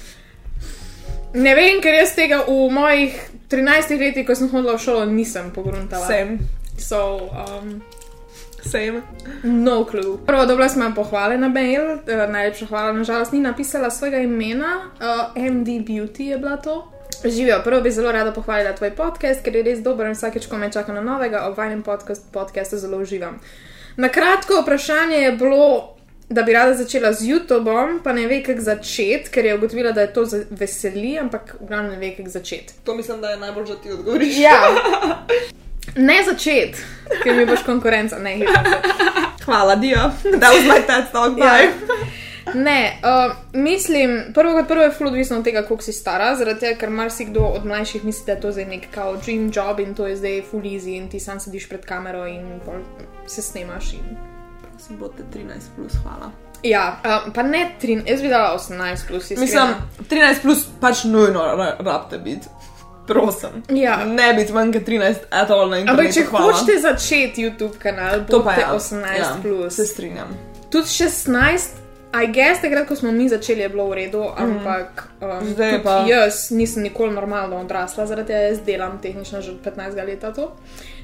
Ne 1.33 1.56
vem, 1.56 1.81
ker 1.81 1.94
jaz 1.97 2.13
tega 2.15 2.44
v 2.47 2.69
mojih 2.69 3.15
13 3.50 3.97
letih, 4.00 4.25
ko 4.27 4.35
sem 4.35 4.50
hodila 4.50 4.77
v 4.77 4.81
šolo, 4.81 5.06
nisem 5.09 5.51
pogruntala. 5.51 6.06
Same, 6.07 6.38
So, 6.77 7.30
um, 7.33 7.81
same. 8.62 9.01
no 9.44 9.85
clue. 9.85 10.18
Prvo, 10.25 10.45
dobila 10.45 10.69
sem 10.69 10.94
pohvale 10.94 11.38
na 11.38 11.50
mail, 11.50 11.97
uh, 11.97 12.25
najlepša 12.30 12.65
hvala, 12.65 12.94
nažalost, 12.94 13.33
ni 13.33 13.39
napisala 13.39 13.89
svojega 13.89 14.18
imena, 14.21 14.89
uh, 15.01 15.33
MD 15.38 15.81
Beauty 15.85 16.30
je 16.33 16.38
bila 16.38 16.57
to. 16.57 16.89
Živijo, 17.25 17.62
prvo 17.63 17.81
bi 17.81 17.91
zelo 17.91 18.12
rada 18.12 18.31
pohvalila 18.31 18.74
tvoj 18.75 18.91
podcast, 18.95 19.44
ker 19.44 19.56
je 19.56 19.63
res 19.63 19.80
dober 19.80 20.07
in 20.07 20.15
vsakeč, 20.18 20.47
ko 20.50 20.57
me 20.57 20.71
čaka 20.71 20.94
na 20.94 21.01
novega, 21.01 21.47
ob 21.47 21.57
vajnem 21.57 21.83
podcast, 21.83 22.25
podcastu 22.33 22.77
zelo 22.77 22.97
uživam. 22.97 23.39
Na 23.97 24.09
kratko 24.09 24.62
vprašanje 24.62 25.15
je 25.15 25.31
bilo, 25.31 25.93
da 26.30 26.44
bi 26.44 26.54
rada 26.54 26.74
začela 26.74 27.14
z 27.14 27.22
YouTubeom, 27.22 28.00
pa 28.04 28.14
ne 28.14 28.28
ve, 28.28 28.44
kako 28.44 28.62
začeti, 28.62 29.30
ker 29.31 29.46
je 29.46 29.56
ugotovila, 29.56 29.92
da 29.92 30.02
je 30.02 30.14
to 30.14 30.25
za- 30.25 30.46
veseli, 30.50 31.20
ampak 31.20 31.56
v 31.62 31.68
glavnem 31.68 31.92
ne 31.92 31.98
ve, 31.98 32.16
kako 32.16 32.30
začeti. 32.30 32.74
To 32.84 32.96
mislim, 32.96 33.22
da 33.22 33.30
je 33.30 33.38
najbolj, 33.38 33.66
da 33.66 33.75
ti 33.75 33.92
odgovoriš. 33.92 34.38
Ja. 34.38 34.62
Ne 35.96 36.24
začeti, 36.24 36.80
ker 37.24 37.36
mi 37.36 37.45
boš 37.45 37.59
konkurenca, 37.66 38.18
ne. 38.19 38.40
Hvala, 39.45 39.76
Dio. 39.76 39.97
That 40.40 40.54
was 40.56 40.64
my 40.64 40.80
TED 40.88 41.12
talk. 41.12 41.38
Ja. 41.38 41.45
Bye. 41.45 41.69
Ne, 42.54 43.00
uh, 43.04 43.36
mislim, 43.54 44.24
prvo 44.33 44.54
kot 44.54 44.68
prvo 44.68 44.83
je 44.83 44.92
ful 44.92 45.07
odvisno 45.07 45.38
od 45.38 45.44
tega, 45.44 45.62
koliko 45.62 45.83
si 45.83 45.94
stara, 45.94 46.36
zaradi 46.36 46.59
tega, 46.59 46.80
ker 46.80 46.90
marsikdo 46.90 47.40
od 47.40 47.66
mlajših 47.66 48.06
misli, 48.06 48.26
da 48.26 48.31
je 48.31 48.42
to 48.42 48.52
zdaj 48.52 48.66
nek 48.66 48.88
kao 48.92 49.18
dream 49.18 49.52
job 49.56 49.80
in 49.80 49.95
to 49.95 50.07
je 50.07 50.16
zdaj 50.16 50.42
full 50.52 50.64
easy 50.64 50.97
in 50.97 51.09
ti 51.09 51.19
sam 51.19 51.40
sediš 51.40 51.69
pred 51.69 51.86
kamero 51.86 52.28
in 52.28 52.59
se 53.28 53.42
snemaš. 53.42 53.94
In... 53.94 54.32
Prosim, 54.73 54.97
bote 54.97 55.23
13 55.30 55.47
plus, 55.75 55.94
hvala. 56.03 56.31
Ja, 56.63 56.83
uh, 56.97 57.33
pa 57.33 57.44
ne 57.44 57.71
13, 57.77 58.07
jaz 58.07 58.21
bi 58.21 58.27
dala 58.30 58.53
18 58.53 59.07
plus. 59.07 59.23
iskreno. 59.25 59.42
Mislim, 59.42 59.68
13 60.09 60.42
plus 60.42 60.65
pač 60.80 61.03
nujno 61.03 61.39
ra- 61.39 61.75
rabite 61.80 62.18
biti. 62.19 62.47
Prosim. 63.07 63.63
Ja. 63.69 63.97
Ne 64.06 64.33
biti 64.33 64.53
manj 64.53 64.73
kot 64.73 64.83
13, 64.83 65.15
at 65.31 65.51
all 65.51 65.69
na 65.69 65.77
internetu. 65.77 66.01
Ampak 66.01 66.13
če 66.13 66.23
hvala. 66.23 66.45
hočete 66.45 66.80
začeti 66.80 67.42
YouTube 67.42 67.77
kanal, 67.77 68.23
to 68.25 68.44
pa 68.44 68.53
je 68.53 68.65
18 68.68 69.19
ja, 69.19 69.37
plus. 69.42 69.75
Se 69.75 69.85
strinjam. 69.85 70.27
Tudi 70.69 70.87
16, 70.87 71.59
I 72.15 72.27
guess, 72.27 72.61
takrat, 72.61 72.87
ko 72.87 72.95
smo 72.95 73.11
mi 73.11 73.27
začeli, 73.27 73.61
je 73.61 73.69
bilo 73.69 73.87
v 73.87 73.94
redu, 73.95 74.23
ampak 74.37 75.03
um, 75.19 75.27
Mhm. 75.30 75.47
Zdaj 75.47 75.83
pa- 75.83 76.06
jaz 76.07 76.51
nisem 76.51 76.83
nikoli 76.83 77.11
normalno 77.11 77.57
odrasla, 77.57 78.06
zaradi 78.06 78.27
tega 78.27 78.39
jaz 78.42 78.59
delam 78.61 78.99
tehnično 79.01 79.42
že 79.42 79.51
od 79.51 79.61
15 79.61 79.95
let. 79.97 80.23
to. 80.31 80.51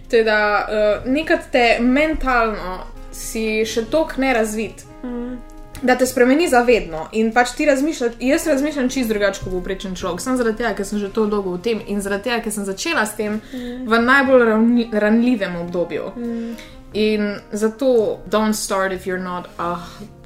Teda, 0.07 0.37
uh, 0.63 1.11
nekaj 1.11 1.37
te 1.51 1.77
mentalno 1.81 2.79
si 3.11 3.65
še 3.65 3.85
tok 3.89 4.17
nerazvit. 4.17 4.85
Mhm. 5.03 5.37
Da 5.81 5.95
te 5.95 6.05
spremeni 6.05 6.49
zavedno 6.51 7.05
in 7.15 7.29
pač 7.31 7.53
ti 7.55 7.65
razmišljaš, 7.65 8.17
jaz 8.19 8.47
razmišljam 8.47 8.89
čist 8.89 9.09
drugače 9.09 9.43
kot 9.43 9.53
povprečen 9.53 9.95
človek, 9.95 10.19
samo 10.21 10.37
zaradi 10.37 10.57
tega, 10.57 10.73
ker 10.75 10.85
sem 10.85 10.99
že 10.99 11.07
to 11.15 11.23
dolgo 11.25 11.53
v 11.55 11.61
tem 11.63 11.79
in 11.87 12.01
zaradi 12.03 12.27
tega, 12.27 12.41
ker 12.43 12.51
sem 12.51 12.65
začela 12.67 13.05
s 13.07 13.15
tem 13.15 13.39
mm. 13.39 13.87
v 13.87 14.01
najbolj 14.03 14.43
ranljivem 14.91 15.55
obdobju. 15.55 16.11
Mm. 16.17 16.51
In 16.93 17.35
zato 17.51 18.19
don't 18.27 18.53
start 18.53 18.91
if 18.91 19.05
you're 19.07 19.23
not 19.23 19.47
a 19.57 19.77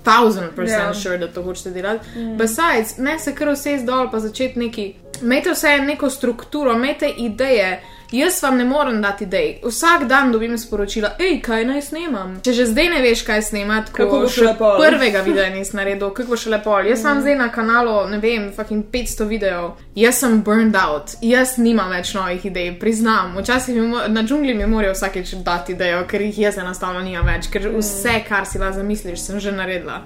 thousand 0.04 0.56
percent 0.56 0.80
Ja. 0.82 0.94
sure, 0.94 1.18
da 1.18 1.28
to 1.28 1.44
hočete 1.44 1.72
delati. 1.72 2.06
Mm. 2.16 2.38
Besides, 2.38 2.98
ne 2.98 3.20
se 3.20 3.36
kar 3.36 3.50
vse 3.54 3.78
zdol 3.78 4.12
pa 4.12 4.20
začeti 4.20 4.60
neki. 4.60 4.94
Imejte 5.22 5.52
vse 5.52 5.78
neko 5.78 6.10
strukturo, 6.10 6.74
imejte 6.74 7.10
ideje. 7.18 7.84
Jaz 8.14 8.44
vam 8.44 8.58
ne 8.58 8.66
morem 8.66 9.02
dati 9.02 9.24
idej. 9.24 9.60
Vsak 9.66 10.04
dan 10.08 10.32
dobim 10.32 10.58
sporočila, 10.58 11.10
hej, 11.18 11.40
kaj 11.42 11.64
naj 11.66 11.82
snemam. 11.82 12.36
Če 12.46 12.54
že 12.54 12.66
zdaj 12.70 12.90
ne 12.94 13.00
veš, 13.02 13.24
kaj 13.26 13.42
snemati, 13.42 13.90
Kako 13.92 14.20
bo 14.22 14.28
še 14.30 14.36
šele 14.36 14.52
pol? 14.60 14.76
prvega 14.78 15.24
videa 15.26 15.50
nisi 15.50 15.74
naredil, 15.76 16.12
kako 16.14 16.30
bo 16.30 16.38
še 16.38 16.52
lepo. 16.54 16.76
Jaz 16.86 17.02
imam 17.02 17.22
zdaj 17.26 17.36
na 17.40 17.48
kanalu, 17.50 17.96
ne 18.12 18.20
vem, 18.22 18.52
fucking 18.54 18.86
500 18.94 19.26
videov. 19.26 19.72
Jaz 19.98 20.22
sem 20.22 20.44
burned 20.46 20.78
out, 20.78 21.16
jaz 21.26 21.56
nimam 21.58 21.90
več 21.90 22.14
novih 22.14 22.46
idej, 22.46 22.70
priznam. 22.78 23.34
Včasih 23.42 23.82
mi 23.82 24.06
na 24.14 24.22
džungli 24.22 24.54
mi 24.54 24.70
morajo 24.70 24.94
vsakeč 24.94 25.34
dati 25.42 25.74
idejo, 25.74 26.06
ker 26.06 26.22
jih 26.22 26.38
jaz 26.46 26.62
enostavno 26.62 27.02
nimam 27.02 27.26
več, 27.26 27.50
ker 27.50 27.66
vse, 27.74 28.20
kar 28.30 28.46
si 28.46 28.62
lahko 28.62 28.78
zamisliš, 28.78 29.26
sem 29.26 29.40
že 29.40 29.52
naredila. 29.52 30.04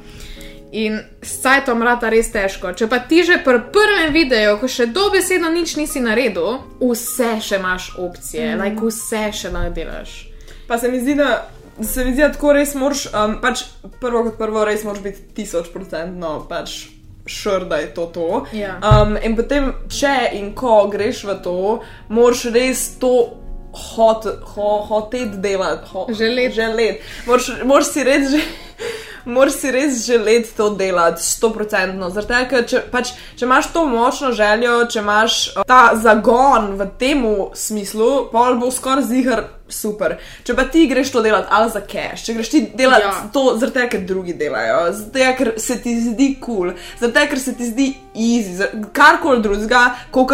In 0.71 0.99
s 1.23 1.37
cajtom 1.41 1.81
rata 1.83 2.09
res 2.11 2.27
težko. 2.33 2.73
Če 2.75 2.89
pa 2.91 2.99
ti 2.99 3.21
že 3.23 3.39
pri 3.43 3.61
prvem 3.71 4.11
videu, 4.11 4.57
ko 4.59 4.67
še 4.67 4.89
dobesedno 4.91 5.47
nič 5.53 5.77
nisi 5.79 6.01
naredil, 6.03 6.59
vse 6.81 7.37
še 7.39 7.59
imaš 7.61 7.93
opcije, 7.95 8.55
mm. 8.55 8.63
like 8.63 8.83
vse 8.83 9.23
še 9.31 9.53
lahko 9.53 9.75
delaš. 9.77 10.17
Pa 10.67 10.75
se 10.77 10.91
mi 10.91 10.99
zdi, 10.99 11.15
da 11.15 11.47
se 11.79 12.03
mi 12.03 12.11
zdi, 12.11 12.21
da 12.21 12.33
tako 12.35 12.51
res 12.57 12.75
moraš, 12.75 13.05
um, 13.13 13.37
pač 13.39 13.63
prvo 14.01 14.25
kot 14.27 14.37
prvo, 14.41 14.65
res 14.67 14.83
moraš 14.83 15.03
biti 15.05 15.25
tisoč 15.39 15.71
procentno 15.71 16.41
pač 16.49 16.89
šur, 17.27 17.67
da 17.71 17.79
je 17.79 17.93
to 17.95 18.05
to. 18.11 18.27
Ja. 18.55 18.77
Um, 18.83 19.15
in 19.23 19.35
potem, 19.39 19.71
če 19.91 20.31
in 20.35 20.53
ko 20.57 20.85
greš 20.91 21.23
v 21.27 21.39
to, 21.43 21.57
moraš 22.09 22.47
res 22.55 22.89
to. 22.99 23.43
Hot, 23.77 24.23
ho, 24.55 24.67
hotet 24.87 25.35
delati, 25.43 25.85
ho, 25.91 26.07
Želeti. 26.09 26.55
želeti. 26.55 27.03
Moraš, 27.27 27.49
moraš 27.67 27.91
si 27.93 28.05
res 28.07 28.31
že. 28.31 28.39
Moraš 29.27 29.57
si 29.59 29.71
res 29.75 30.05
želeti 30.05 30.53
to 30.55 30.69
delati, 30.79 31.23
sto 31.23 31.49
procentno. 31.51 32.07
Zaradi 32.09 32.31
tega, 32.31 32.47
ker 32.49 32.65
če, 32.69 32.81
pač, 32.93 33.11
če 33.35 33.43
imaš 33.45 33.67
to 33.73 33.83
močno 33.89 34.31
željo, 34.31 34.77
če 34.87 35.01
imaš 35.03 35.35
uh, 35.51 35.65
ta 35.67 35.81
zagon 35.99 36.71
v 36.79 36.87
tem 36.99 37.25
smislu, 37.53 38.29
pol 38.31 38.55
bo 38.61 38.71
skoraj 38.71 39.03
zihar 39.09 39.43
super. 39.67 40.15
Če 40.47 40.55
pa 40.55 40.63
ti 40.71 40.85
greš 40.87 41.11
to 41.11 41.21
delati 41.25 41.51
ali 41.51 41.71
za 41.75 41.83
cash, 41.83 42.23
če 42.23 42.37
greš 42.39 42.53
ti 42.53 42.63
delati 42.79 43.03
ja. 43.03 43.13
To 43.35 43.45
tega, 43.75 43.89
ker 43.91 44.07
drugi 44.07 44.37
delajo, 44.39 44.79
tega, 45.11 45.33
ker 45.35 45.53
se 45.59 45.81
ti 45.83 45.97
zdi 46.01 46.31
kul, 46.39 46.71
cool, 46.71 46.73
tega, 47.11 47.27
ker 47.27 47.43
se 47.43 47.55
ti 47.59 47.67
zdi 47.67 47.91
easy, 48.15 48.71
karkoli 48.95 49.43
drugega, 49.43 49.85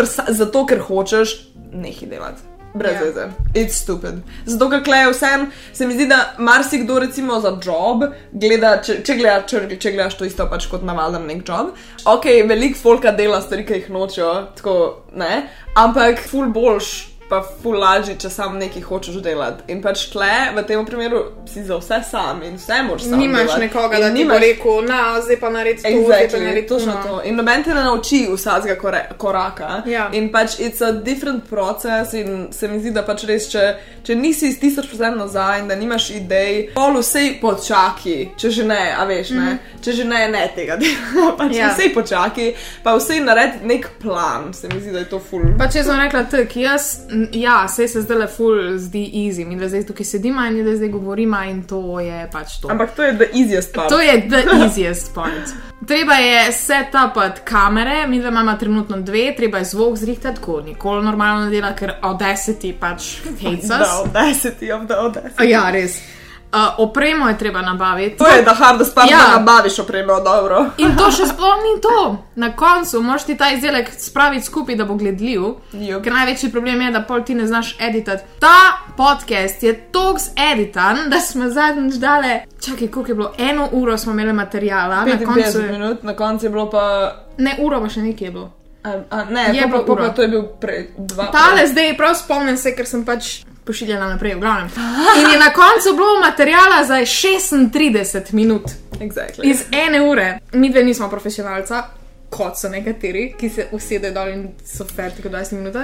sa- 0.06 0.30
zato, 0.30 0.68
ker 0.70 0.86
hočeš, 0.86 1.38
nehi 1.74 2.06
delati. 2.06 2.53
Brez 2.74 2.94
Ja. 2.94 3.02
veze. 3.04 3.28
It's 3.54 3.78
stupid. 3.84 4.24
Zato, 4.46 4.70
ker 4.70 4.84
kleje 4.84 5.12
vsem, 5.12 5.52
se 5.74 5.86
mi 5.88 5.94
zdi, 5.94 6.08
da 6.08 6.34
marsikdo, 6.38 7.00
recimo 7.00 7.40
za 7.40 7.52
job, 7.64 8.04
gleda, 8.32 8.82
če, 8.82 9.04
če, 9.06 9.16
gleda, 9.20 9.44
če, 9.48 9.78
če 9.78 9.92
gledaš 9.92 10.18
to 10.18 10.26
isto 10.26 10.48
pač 10.50 10.66
kot 10.72 10.82
navaden 10.84 11.28
nek 11.30 11.44
job. 11.48 11.76
Ok, 12.06 12.26
veliko 12.50 12.80
folka 12.82 13.12
dela 13.12 13.42
stvari, 13.42 13.66
ki 13.66 13.74
jih 13.74 13.90
nočejo, 13.94 14.34
tako 14.58 15.04
ne, 15.14 15.44
ampak 15.78 16.20
ful 16.30 16.50
boljš. 16.54 17.13
Pa 17.34 17.40
ful 17.64 17.80
lažje, 17.82 18.14
če 18.22 18.30
sam 18.30 18.60
nekaj 18.62 18.84
hočeš 18.86 19.16
delati. 19.26 19.64
In 19.74 19.80
pač 19.82 20.04
tle, 20.14 20.28
v 20.54 20.62
tem 20.70 20.84
primeru, 20.86 21.24
si 21.50 21.64
za 21.66 21.80
vse 21.82 21.98
sam 22.06 22.44
in 22.46 22.60
vse 22.60 22.78
moraš 22.86 23.08
sam. 23.08 23.18
Nimaš 23.20 23.48
delati. 23.48 23.62
nekoga, 23.62 23.98
In 23.98 24.04
da 24.04 24.12
ti 24.14 24.26
bo 24.26 24.38
rekel, 24.38 24.82
na, 24.86 25.00
zdaj 25.22 25.40
pa 25.42 25.50
naredi 25.50 25.82
to, 25.82 25.90
zdaj 25.90 25.98
pa 25.98 26.14
Exactly, 26.14 26.44
naredi 26.46 26.68
to. 26.68 26.76
točno 26.78 26.94
to. 27.04 27.22
In 27.26 27.36
noben 27.36 27.64
te 27.64 27.74
ne 27.74 27.84
nauči 27.84 28.20
vsakega 28.30 28.76
koraka. 29.18 29.82
Ja. 29.90 30.10
In 30.14 30.30
pač 30.32 30.60
it's 30.60 30.82
a 30.82 30.92
different 30.92 31.50
process, 31.50 32.14
in 32.14 32.48
se 32.54 32.68
mi 32.68 32.78
zdi, 32.80 32.92
da 32.94 33.02
pač 33.02 33.24
res, 33.26 33.48
če, 33.50 33.64
če 34.06 34.16
nisi 34.16 34.52
z 34.52 34.60
tisoč 34.62 34.92
procent 34.92 35.18
nazaj 35.18 35.64
in 35.64 35.68
da 35.68 35.76
nimaš 35.76 36.10
idej, 36.20 36.68
pol 36.76 37.00
vsej 37.02 37.40
počaki, 37.42 38.18
če 38.38 38.52
že 38.52 38.64
ne, 38.70 38.82
a 38.94 39.06
veš, 39.10 39.32
mm. 39.34 39.40
ne, 39.42 39.58
če 39.82 39.92
že 39.98 40.06
ne, 40.06 40.22
ne 40.30 40.44
tega 40.56 40.78
dela. 40.78 41.34
pač 41.42 41.56
Ja. 41.58 41.72
vsej 41.74 41.90
počaki, 41.96 42.52
pa 42.84 42.94
vsej 42.98 43.24
naredi 43.26 43.66
nek 43.66 43.90
plan, 44.02 44.52
se 44.54 44.70
mi 44.70 44.78
zdi, 44.82 44.92
da 44.94 45.00
je 45.02 45.10
to 45.10 45.20
full. 45.20 45.50
Pa 45.58 45.68
če 45.72 45.84
sem 45.88 46.00
rekla 46.00 46.24
tako, 46.30 46.60
jaz, 46.60 46.88
ja, 47.32 47.66
vse 47.68 47.88
se 47.88 48.02
zdaj 48.02 48.18
le 48.18 48.28
ful 48.28 48.78
zdi 48.78 49.12
easy, 49.16 49.46
mi 49.46 49.56
da 49.56 49.68
zdaj 49.70 49.86
tukaj 49.86 50.06
sedimo 50.06 50.46
in 50.46 50.66
da 50.66 50.76
zdaj 50.76 50.90
govorimo 50.90 51.44
in 51.44 51.64
to 51.64 52.00
je 52.00 52.30
pač 52.32 52.58
to. 52.62 52.68
Ampak 52.68 52.96
to 52.96 53.04
je 53.04 53.14
the 53.14 53.28
easiest 53.34 53.74
part. 53.74 53.90
To 53.90 54.00
je 54.00 54.30
the 54.30 54.44
easiest 54.66 55.14
part. 55.14 55.54
Treba 55.88 56.14
je 56.14 56.52
setupati 56.52 57.42
kamere, 57.44 58.08
mi 58.08 58.20
da 58.20 58.28
imamo 58.28 58.54
trenutno 58.54 58.98
dve, 58.98 59.36
treba 59.36 59.58
je 59.58 59.66
zvok 59.66 59.98
zrihtati, 59.98 60.42
ko 60.42 60.62
nikoli 60.62 61.06
normalno 61.06 61.46
ne 61.46 61.52
dela, 61.52 61.74
ker 61.76 61.94
Audacity 62.02 62.74
pač 62.80 63.18
hates 63.44 63.66
us. 63.66 63.88
audacity 64.06 64.72
of 64.72 64.88
the 64.88 64.96
audacity. 64.96 65.50
Ja, 65.50 65.70
res. 65.72 66.00
Uh, 66.54 66.60
opremo 66.80 67.28
je 67.28 67.38
treba 67.38 67.62
nabaviti. 67.62 68.18
To 68.18 68.28
je 68.28 68.44
the 68.44 68.54
hardest 68.54 68.96
part, 68.96 69.10
Ja. 69.10 69.18
da 69.20 69.38
nabaviš 69.38 69.80
opremo 69.80 70.20
dobro. 70.22 70.66
In 70.78 70.96
to 70.96 71.12
še 71.12 71.26
sploh 71.26 71.56
ni 71.58 71.82
to. 71.82 71.96
Na 72.36 72.52
koncu 72.54 73.02
moraš 73.02 73.24
ti 73.24 73.38
ta 73.38 73.50
izdelek 73.50 73.90
spraviti 73.98 74.46
skupaj, 74.46 74.76
da 74.76 74.86
bo 74.86 74.96
gledljiv. 74.96 75.42
Jup. 75.74 76.04
Ker 76.04 76.14
največji 76.14 76.52
problem 76.52 76.82
je, 76.82 76.92
da 76.92 77.02
pol 77.02 77.22
ti 77.22 77.36
ne 77.36 77.48
znaš 77.48 77.76
editati. 77.80 78.24
Ta 78.40 78.54
podcast 78.98 79.64
je 79.64 79.74
toks 79.92 80.24
editan, 80.46 80.98
da 81.08 81.20
smo 81.20 81.50
zadnjič 81.50 81.94
dale, 81.96 82.36
čakaj, 82.62 82.88
koliko 82.90 83.12
je 83.12 83.16
bilo, 83.16 83.32
eno 83.40 83.70
uro 83.74 83.98
smo 83.98 84.12
imeli 84.12 84.34
materijala, 84.36 84.96
na 84.98 85.06
55 85.08 85.26
koncu 85.26 85.60
je, 85.60 85.72
minut, 85.72 86.04
na 86.04 86.14
koncu 86.16 86.46
je 86.46 86.50
bilo 86.50 86.70
pa. 86.70 86.84
ne 87.38 87.58
uro, 87.60 87.82
pa 87.82 87.90
še 87.90 88.02
nekaj 88.02 88.28
je 88.28 88.32
bilo. 88.32 88.52
A, 88.84 88.90
a, 89.10 89.24
ne, 89.26 89.50
Je 89.54 89.66
pa, 89.72 89.82
ura. 89.82 90.04
pa 90.04 90.10
to 90.10 90.22
je 90.22 90.28
bil 90.28 90.44
prej 90.44 90.90
dva. 90.98 91.32
Tale 91.32 91.68
zdaj 91.68 91.98
prav 91.98 92.16
spomnim 92.16 92.58
se, 92.58 92.76
ker 92.76 92.86
sem 92.86 93.06
pač 93.06 93.42
pošiljala 93.66 94.10
naprej, 94.14 94.36
v 94.36 94.40
glavnem. 94.40 94.70
In 95.18 95.32
je 95.32 95.40
na 95.40 95.54
koncu 95.54 95.96
bilo 95.96 96.20
materijala 96.22 96.84
za 96.88 96.94
36 96.94 98.34
minut. 98.34 98.64
Exactly. 99.00 99.44
Iz 99.44 99.64
ene 99.72 100.02
ure, 100.02 100.40
mi 100.52 100.70
dve 100.70 100.84
nismo 100.84 101.10
profesionalca, 101.10 101.84
kot 102.30 102.58
so 102.58 102.70
nekateri, 102.70 103.34
ki 103.40 103.50
se 103.50 103.68
usedejo 103.72 104.14
dol 104.14 104.30
in 104.34 104.46
so 104.66 104.86
ferti 104.86 105.22
kot 105.22 105.32
20 105.32 105.54
minut. 105.54 105.76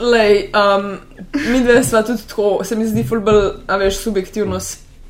Lej, 0.00 0.50
um, 0.54 0.92
mi 1.50 1.60
dve 1.60 1.82
sva 1.84 2.02
tudi 2.06 2.22
tako, 2.28 2.64
se 2.64 2.76
mi 2.76 2.86
zdi 2.86 3.04
fulbol, 3.04 3.42
a 3.66 3.76
veš, 3.76 3.98
subjektivno 4.04 4.60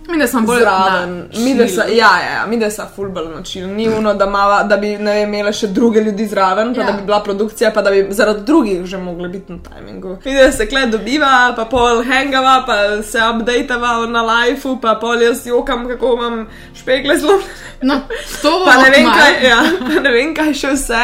Mi 0.08 0.18
da 0.18 0.26
smo 0.26 0.40
bolj 0.40 0.60
zraven. 0.60 1.28
Mi 1.36 1.54
da 1.54 1.68
sa, 1.68 1.84
ja, 1.84 2.10
ja, 2.20 2.32
ja, 2.34 2.46
mi 2.46 2.56
da 2.58 2.70
sa 2.70 2.86
fulbol 2.96 3.24
načil. 3.34 3.68
Ni 3.68 3.88
uno, 3.88 4.14
da, 4.14 4.26
mava, 4.26 4.62
da 4.62 4.76
bi 4.76 4.92
vem, 4.96 5.08
imela 5.28 5.52
še 5.52 5.66
druge 5.66 6.00
ljudi 6.00 6.26
zraven, 6.26 6.74
pa 6.74 6.80
Ja. 6.80 6.86
da 6.86 6.92
bi 6.92 7.02
bila 7.06 7.22
produkcija, 7.22 7.70
pa 7.74 7.82
da 7.82 7.90
bi 7.90 8.06
zaradi 8.10 8.44
drugih 8.46 8.84
že 8.86 8.98
mogla 8.98 9.28
biti 9.28 9.52
na 9.52 9.58
timingu. 9.58 10.18
Mi 10.24 10.34
da 10.34 10.52
se 10.52 10.66
kle 10.68 10.86
dobiva, 10.86 11.52
pa 11.56 11.64
pol 11.64 12.02
hangava, 12.04 12.62
pa 12.66 13.02
se 13.02 13.18
updateava 13.18 14.06
na 14.06 14.22
liveu, 14.22 14.76
pa 14.80 14.94
pol 15.00 15.22
jaz 15.22 15.46
jokam, 15.46 15.88
kako 15.88 16.14
imam 16.14 16.46
špegle 16.74 17.18
zelo. 17.18 17.40
No, 17.82 18.00
to 18.42 18.62
Pa 18.64 18.76
ne, 18.82 18.90
vem, 18.90 19.06
kaj, 19.12 19.48
ja, 19.48 19.62
pa 19.94 20.00
ne 20.00 20.10
vem, 20.10 20.34
kaj 20.34 20.54
še 20.54 20.72
vse. 20.76 21.02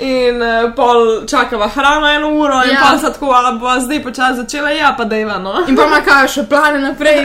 In 0.00 0.42
uh, 0.42 0.74
pol 0.76 1.26
čakava 1.26 1.68
hrano 1.68 2.06
eno 2.06 2.28
uro, 2.30 2.62
in 2.64 2.70
Ja. 2.70 2.80
pa 2.82 2.98
se 2.98 3.12
tako, 3.12 3.32
a 3.32 3.52
bo 3.52 3.80
zdaj 3.80 4.02
počasi 4.02 4.36
začela, 4.36 4.70
ja, 4.70 4.94
pa 4.96 5.16
ima, 5.16 5.38
no. 5.38 5.64
In 5.68 5.76
pa 5.76 5.84
ima 5.84 6.00
kaj 6.00 6.28
še 6.28 6.46
plane 6.48 6.78
naprej. 6.78 7.24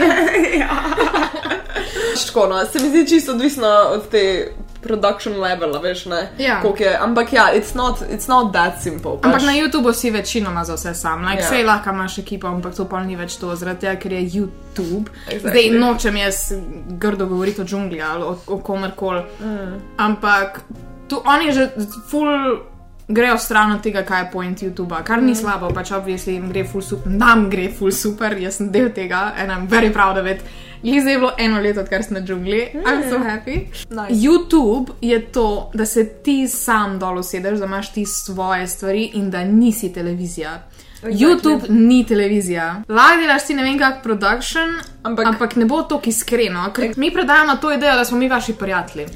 Tako, 2.26 2.46
no, 2.46 2.64
se 2.64 2.78
mi 2.78 2.88
zdi 2.88 3.08
čisto 3.08 3.32
odvisno 3.32 3.66
od 3.68 4.08
te 4.08 4.52
production 4.82 5.40
levela, 5.40 5.78
veš, 5.78 6.06
ne? 6.06 6.28
Ja. 6.38 6.62
Je, 6.78 6.98
ampak 7.00 7.32
ja, 7.32 7.48
it's 7.54 7.74
not, 7.74 8.00
it's 8.00 8.28
not 8.28 8.52
that 8.52 8.82
simple. 8.82 9.10
Ampak 9.12 9.32
pač. 9.32 9.42
na 9.42 9.52
YouTubu 9.52 9.92
si 9.92 10.10
večinoma 10.10 10.64
za 10.64 10.74
vse 10.74 10.94
sam. 10.94 11.24
Like, 11.24 11.42
Ja. 11.42 11.46
Vse 11.50 11.64
lahko 11.64 11.90
imaš 11.90 12.18
ekipo, 12.18 12.46
ampak 12.46 12.74
to 12.76 12.84
pa 12.84 13.00
ni 13.04 13.16
več 13.16 13.36
to, 13.36 13.56
zaradi 13.56 13.80
tega, 13.80 13.96
ker 13.96 14.12
je 14.12 14.22
YouTube. 14.30 15.10
Exactly. 15.28 15.50
Zdaj 15.50 15.70
nočem 15.70 16.16
jaz 16.16 16.52
grdo 16.88 17.26
govoriti 17.26 17.60
o 17.60 17.64
džungli 17.64 18.02
ali 18.02 18.22
o, 18.24 18.36
o 18.46 18.58
komerkoli. 18.58 19.22
Mm. 19.40 19.80
Ampak 19.96 20.60
tu 21.08 21.22
oni 21.24 21.52
že 21.52 21.70
full. 22.10 22.60
Grejo 23.08 23.38
stran 23.38 23.72
od 23.72 23.82
tega, 23.82 24.02
kaj 24.02 24.20
je 24.20 24.30
point 24.32 24.62
YouTube, 24.62 24.96
kar 25.04 25.22
ni 25.22 25.30
mm. 25.30 25.36
slabo, 25.38 25.68
pač 25.70 25.92
obvisli 25.94 26.32
jim 26.34 26.48
gre 26.50 26.64
full 26.66 26.82
super, 26.82 27.12
nam 27.12 27.44
gre 27.50 27.68
full 27.70 27.92
super, 27.94 28.34
jaz 28.34 28.56
sem 28.58 28.72
del 28.74 28.88
tega 28.90 29.28
in 29.38 29.50
I'm 29.50 29.68
very 29.70 29.92
proud 29.92 30.18
of 30.18 30.26
it. 30.26 30.40
Liza 30.82 31.10
je 31.10 31.18
bilo 31.18 31.30
eno 31.38 31.60
leto, 31.60 31.80
odkar 31.80 32.02
sem 32.02 32.14
na 32.14 32.20
džungli, 32.20 32.70
mm. 32.74 32.80
I'm 32.82 33.04
so 33.10 33.18
happy. 33.22 33.54
Nice. 33.90 34.10
YouTube 34.10 34.90
je 35.00 35.20
to, 35.32 35.70
da 35.74 35.86
se 35.86 36.04
ti 36.04 36.48
sam 36.48 36.98
dol 36.98 37.18
usedeš, 37.18 37.58
da 37.58 37.64
imaš 37.64 37.92
ti 37.92 38.04
svoje 38.06 38.66
stvari 38.66 39.10
in 39.14 39.30
da 39.30 39.44
nisi 39.44 39.92
televizija. 39.92 40.62
Exactly. 41.02 41.26
YouTube 41.26 41.68
ni 41.68 42.06
televizija. 42.06 42.82
Lahko 42.88 43.20
delaš 43.20 43.46
ti 43.46 43.54
ne 43.54 43.62
vem 43.62 43.78
kak 43.78 44.02
production, 44.02 44.68
ampak, 45.02 45.26
Ampak- 45.26 45.28
ampak 45.28 45.56
ne 45.56 45.64
bo 45.64 45.82
to 45.82 46.00
iskreno. 46.04 46.72
Ker 46.72 46.92
mi 46.96 47.12
predajamo 47.12 47.56
to 47.56 47.72
idejo, 47.72 47.94
da 47.94 48.04
smo 48.04 48.18
mi 48.18 48.28
vaši 48.28 48.52
prijatelji. 48.52 49.06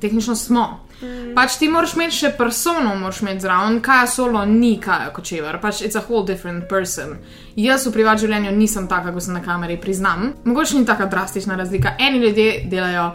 Tehnično 0.00 0.36
smo. 0.36 0.86
Mm. 1.02 1.34
Pač 1.34 1.56
ti 1.58 1.68
moraš 1.68 1.96
imeti 1.96 2.16
še 2.16 2.32
persono, 2.38 2.94
moraš 3.00 3.22
imeti 3.24 3.44
zraven, 3.44 3.80
kaj 3.82 4.06
solo 4.14 4.44
ni, 4.46 4.76
kaj 4.80 5.06
je 5.06 5.12
kočever. 5.16 5.58
Pač 5.60 5.82
it's 5.82 5.98
a 5.98 6.04
whole 6.06 6.26
different 6.26 6.68
person. 6.70 7.16
Jaz 7.56 7.86
v 7.86 7.94
privat 7.96 8.22
življenju 8.22 8.54
nisem 8.56 8.86
taka, 8.88 9.12
kot 9.12 9.26
sem 9.26 9.34
na 9.34 9.42
kameri, 9.44 9.80
priznam. 9.80 10.32
Mogoče 10.44 10.78
ni 10.78 10.86
taka 10.86 11.10
drastična 11.10 11.58
razlika. 11.58 11.96
Eni 11.98 12.22
ljudje 12.22 12.64
delajo 12.70 13.10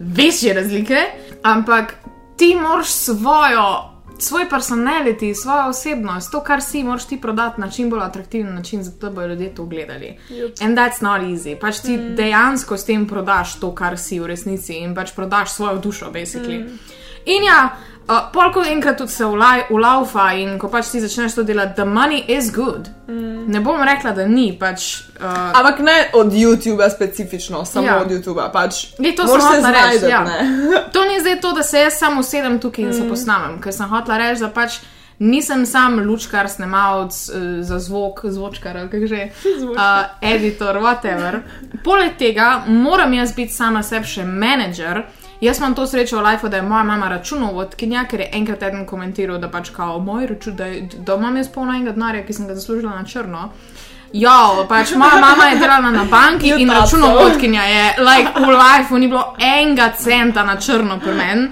večje 0.00 0.54
razlike, 0.54 1.04
ampak 1.42 1.94
ti 2.36 2.56
moraš 2.56 2.88
svojo. 2.88 3.94
Svoj 4.20 4.48
personality, 4.50 5.34
svojo 5.34 5.68
osebnost, 5.70 6.32
to, 6.32 6.40
kar 6.42 6.58
si, 6.62 6.80
moraš 6.84 7.04
ti 7.06 7.20
prodati 7.20 7.60
na 7.60 7.68
čim 7.70 7.90
bolj 7.90 8.00
atraktiven 8.02 8.54
način, 8.54 8.82
zato 8.82 9.10
bodo 9.10 9.26
ljudje 9.26 9.54
to 9.54 9.64
gledali. 9.64 10.16
Yep. 10.30 10.64
And 10.64 10.78
that's 10.78 11.02
not 11.02 11.22
easy. 11.22 11.54
Pač 11.60 11.78
ti 11.78 11.96
mm. 11.96 12.16
dejansko 12.16 12.76
s 12.76 12.84
tem 12.84 13.06
prodaš 13.06 13.60
to, 13.60 13.70
kar 13.74 13.98
si 13.98 14.18
v 14.20 14.26
resnici 14.26 14.74
in 14.74 14.94
pač 14.94 15.14
prodaš 15.14 15.54
svojo 15.54 15.78
dušo, 15.78 16.10
basically. 16.10 16.58
Mm. 16.58 16.78
In 17.26 17.44
ja, 17.44 17.68
Uh, 18.08 18.14
Polko 18.32 18.62
enkrat 18.64 18.96
tudi 18.98 19.12
se 19.12 19.24
ulaufa 19.70 20.30
in 20.32 20.54
ko 20.58 20.70
pač 20.72 20.88
ti 20.88 21.00
začneš 21.00 21.34
to 21.34 21.42
delati, 21.44 21.74
the 21.76 21.84
money 21.84 22.22
is 22.28 22.46
good. 22.50 22.88
Mm. 23.08 23.44
Ne 23.52 23.60
bom 23.60 23.82
rekla, 23.84 24.14
da 24.16 24.24
ni, 24.26 24.46
pač. 24.58 25.02
Uh, 25.20 25.26
Ampak 25.52 25.78
ne 25.78 26.10
od 26.16 26.32
YouTuba 26.32 26.88
specifično, 26.90 27.64
samo 27.64 27.86
Ja. 27.86 27.98
od 28.00 28.08
YouTuba. 28.10 28.48
Pač, 28.52 28.86
Ne, 28.98 29.12
to 29.12 29.26
sem 29.28 29.40
se 29.40 29.46
hotela 29.46 29.70
reči, 29.70 30.08
ja. 30.08 30.24
To 30.92 31.04
ni 31.04 31.20
zdaj 31.20 31.40
to, 31.40 31.52
da 31.52 31.62
se 31.62 31.80
jaz 31.80 31.98
samo 31.98 32.20
usedem 32.20 32.58
tukaj 32.58 32.84
in 32.84 32.94
se 32.94 33.02
Mm. 33.04 33.08
posnamem, 33.08 33.60
ker 33.60 33.72
sem 33.72 33.88
hotela 33.88 34.18
reči, 34.18 34.40
da 34.40 34.48
pač 34.48 34.78
nisem 35.18 35.66
sam 35.66 36.00
lučkar, 36.00 36.48
snemalec 36.48 37.12
uh, 37.28 37.36
za 37.60 37.78
zvok, 37.78 38.24
zvočkar 38.24 38.76
ali 38.76 38.88
kako 38.88 39.06
že, 39.06 39.28
uh, 39.76 40.04
editor, 40.22 40.76
whatever. 40.76 41.42
Poleg 41.84 42.16
tega 42.18 42.62
moram 42.66 43.12
jaz 43.12 43.34
biti 43.36 43.52
sama 43.52 43.82
sebi 43.82 44.06
še 44.06 44.24
menedžer. 44.24 45.02
Jaz 45.40 45.58
imam 45.58 45.74
to 45.74 45.86
srečo 45.86 46.18
v 46.18 46.22
lifeu, 46.22 46.48
da 46.50 46.56
je 46.56 46.62
moja 46.62 46.82
mama 46.84 47.08
računovodkinja, 47.08 48.04
ker 48.10 48.20
je 48.20 48.30
enkrat 48.32 48.62
eden 48.62 48.86
komentiral, 48.86 49.38
da 49.38 49.48
pač 49.48 49.70
kao 49.70 49.98
moj 49.98 50.26
račun, 50.26 50.56
da, 50.56 50.66
da 51.06 51.14
imam 51.14 51.36
jaz 51.36 51.48
polno 51.54 51.74
enega 51.74 51.92
denarja, 51.92 52.24
ki 52.26 52.32
sem 52.32 52.48
ga 52.48 52.54
zaslužila 52.54 52.96
na 52.96 53.04
črno. 53.04 53.50
Ja, 54.12 54.64
pač 54.68 54.94
moja 54.96 55.20
mama 55.20 55.50
je 55.52 55.60
delala 55.60 55.90
na 55.90 56.04
banki 56.10 56.54
in 56.62 56.70
računovodkinja 56.70 57.62
je, 57.62 57.84
like, 58.02 58.32
v 58.34 58.50
lifeu 58.56 58.98
ni 58.98 59.08
bilo 59.08 59.34
enega 59.38 59.92
centa 59.98 60.42
na 60.44 60.56
črno 60.56 60.98
pri 60.98 61.14
meni. 61.14 61.48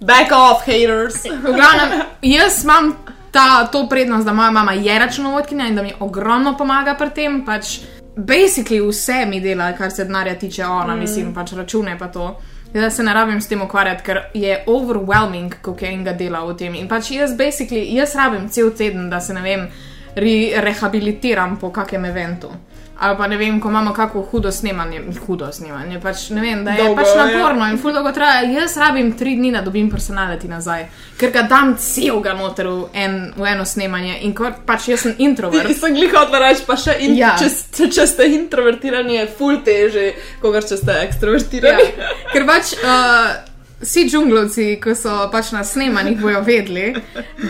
Back 0.00 0.32
off, 0.32 0.66
haters. 0.66 1.24
V 1.24 1.52
glavnem, 1.56 2.02
jaz 2.22 2.64
imam 2.64 2.92
ta, 3.30 3.64
to 3.72 3.88
prednost, 3.88 4.26
da 4.26 4.32
moja 4.32 4.50
mama 4.50 4.72
je 4.72 4.98
računovodkinja 4.98 5.66
in 5.66 5.76
da 5.76 5.82
mi 5.82 5.92
ogromno 6.00 6.56
pomaga 6.56 6.94
pri 6.94 7.10
tem. 7.10 7.44
Pač, 7.46 7.78
basically 8.16 8.80
vse 8.80 9.26
mi 9.26 9.40
dela, 9.40 9.72
kar 9.72 9.90
se 9.90 10.04
denarja 10.04 10.34
tiče, 10.34 10.66
ona, 10.66 10.94
mm. 10.94 11.00
mislim, 11.00 11.34
pač 11.34 11.52
račune 11.52 11.98
pa 11.98 12.08
to. 12.08 12.40
Da 12.72 12.90
se 12.90 13.02
ne 13.02 13.14
rabim 13.14 13.40
s 13.40 13.48
tem 13.48 13.62
ukvarjati, 13.62 14.02
ker 14.04 14.20
je 14.34 14.64
overwhelming, 14.66 15.54
koliko 15.62 15.84
je 15.84 15.92
enega 15.92 16.12
dela 16.12 16.42
v 16.44 16.56
tem. 16.56 16.74
In 16.74 16.88
pač 16.88 17.10
jaz, 17.10 17.36
basically, 17.36 17.86
jaz 17.94 18.14
rabim 18.14 18.48
cel 18.48 18.70
teden, 18.76 19.10
da 19.10 19.20
se 19.20 19.34
ne 19.34 19.42
vem, 19.42 19.68
re 20.16 20.60
rehabilitiram 20.60 21.56
po 21.60 21.70
kakem 21.70 22.04
eventu. 22.04 22.50
Ali 22.98 23.16
pa 23.16 23.26
ne 23.26 23.36
vem, 23.36 23.60
ko 23.60 23.68
imamo 23.68 23.92
kako 23.92 24.22
hudo 24.22 24.48
snemanje, 24.50 25.02
hudo 25.26 25.50
snemanje, 25.52 25.98
pač 26.00 26.30
ne 26.30 26.40
vem, 26.40 26.62
da 26.64 26.70
je 26.70 26.78
Dolgo, 26.78 26.94
pač 26.96 27.10
ja. 27.12 27.26
naporno 27.26 27.66
in 27.68 27.76
ful 27.76 27.92
dolgo 27.92 28.12
traja. 28.12 28.40
Jaz 28.50 28.76
rabim 28.76 29.10
tri 29.12 29.34
dni, 29.36 29.50
da 29.52 29.60
dobim 29.60 29.90
personality 29.90 30.48
nazaj, 30.48 30.86
ker 31.18 31.30
ga 31.30 31.42
dam 31.42 31.74
celega 31.76 32.32
noter 32.32 32.66
v, 32.66 32.86
en, 32.94 33.18
v 33.36 33.44
eno 33.46 33.64
snemanje 33.64 34.16
in 34.22 34.32
ko 34.32 34.48
pač 34.64 34.88
jaz 34.88 35.00
sem 35.00 35.14
introvert. 35.18 35.68
Sem 35.80 35.92
glih 35.92 36.14
hotel 36.16 36.40
reči, 36.40 36.64
pa 36.66 36.76
še 36.76 36.96
in, 37.00 37.16
Ja. 37.16 37.34
ja. 37.34 37.36
če, 37.38 37.50
ste- 37.50 37.90
če 37.90 38.06
ste 38.06 38.30
introvertirani, 38.32 39.14
je 39.16 39.26
ful 39.28 39.60
teže, 39.60 40.06
kot 40.40 40.56
če 40.64 40.76
ste 40.76 40.92
Ja, 40.92 41.04
ekstrovertirani. 41.04 41.90
ker 42.32 42.46
pač 42.48 42.72
uh, 42.80 43.55
vsi 43.80 44.08
džunglovci, 44.08 44.80
ko 44.82 44.94
so 44.94 45.28
pač 45.32 45.52
na 45.52 45.64
snemanjih, 45.64 46.20
bojo 46.20 46.40
vedeli, 46.40 46.94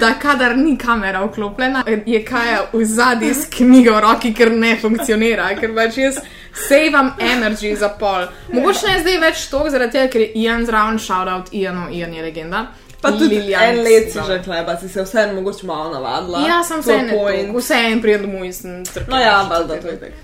da 0.00 0.14
kadar 0.23 0.56
ni 0.56 0.76
kamera 0.78 1.25
vklopljena, 1.25 1.85
je 2.06 2.25
Kaja 2.25 2.64
v 2.73 2.85
zadnji 2.85 3.35
s 3.35 3.47
knjigo 3.50 3.95
v 3.97 4.00
roki, 4.00 4.35
ker 4.35 4.50
ne 4.52 4.76
funkcionira, 4.80 5.52
ker 5.61 5.75
pač 5.75 5.99
jaz 5.99 6.18
savam 6.68 7.12
energy 7.21 7.76
za 7.76 7.88
pol. 7.88 8.26
Mogoče 8.52 8.88
ne 8.88 8.99
zdaj 9.04 9.21
več 9.21 9.47
to, 9.52 9.62
zaradi 9.71 9.99
tega, 9.99 10.11
ker 10.12 10.21
je 10.21 10.33
Ian 10.42 10.66
zraven, 10.66 10.99
shout 10.99 11.28
out 11.28 11.52
Ianu, 11.52 11.88
Ian 11.92 12.14
je 12.14 12.23
legenda. 12.23 12.66
Pa 13.00 13.12
tudi 13.12 13.37
Lilian 13.38 13.62
en 13.62 13.83
let 13.85 14.09
si 14.12 14.18
že 14.26 14.38
kleba, 14.42 14.76
si 14.80 14.88
se 14.88 15.02
vseeno 15.04 15.35
mogoče 15.35 15.66
malo 15.66 15.92
navadila. 15.92 16.47
Ja, 16.49 16.62
sem 16.64 16.80
To 16.83 16.88
vse 16.88 16.92
je 16.92 16.99
en, 16.99 17.11
point. 17.11 17.56
vse 17.56 17.75
en 17.92 18.00
prijem 18.02 18.23
domov 18.23 18.45
in 18.45 18.52
sem 18.52 18.85
trpela. 18.85 19.16
No 19.16 19.23
ja, 19.23 19.42
valjda, 19.50 19.80
to 19.83 19.88
je 19.88 20.00
tako. 20.00 20.16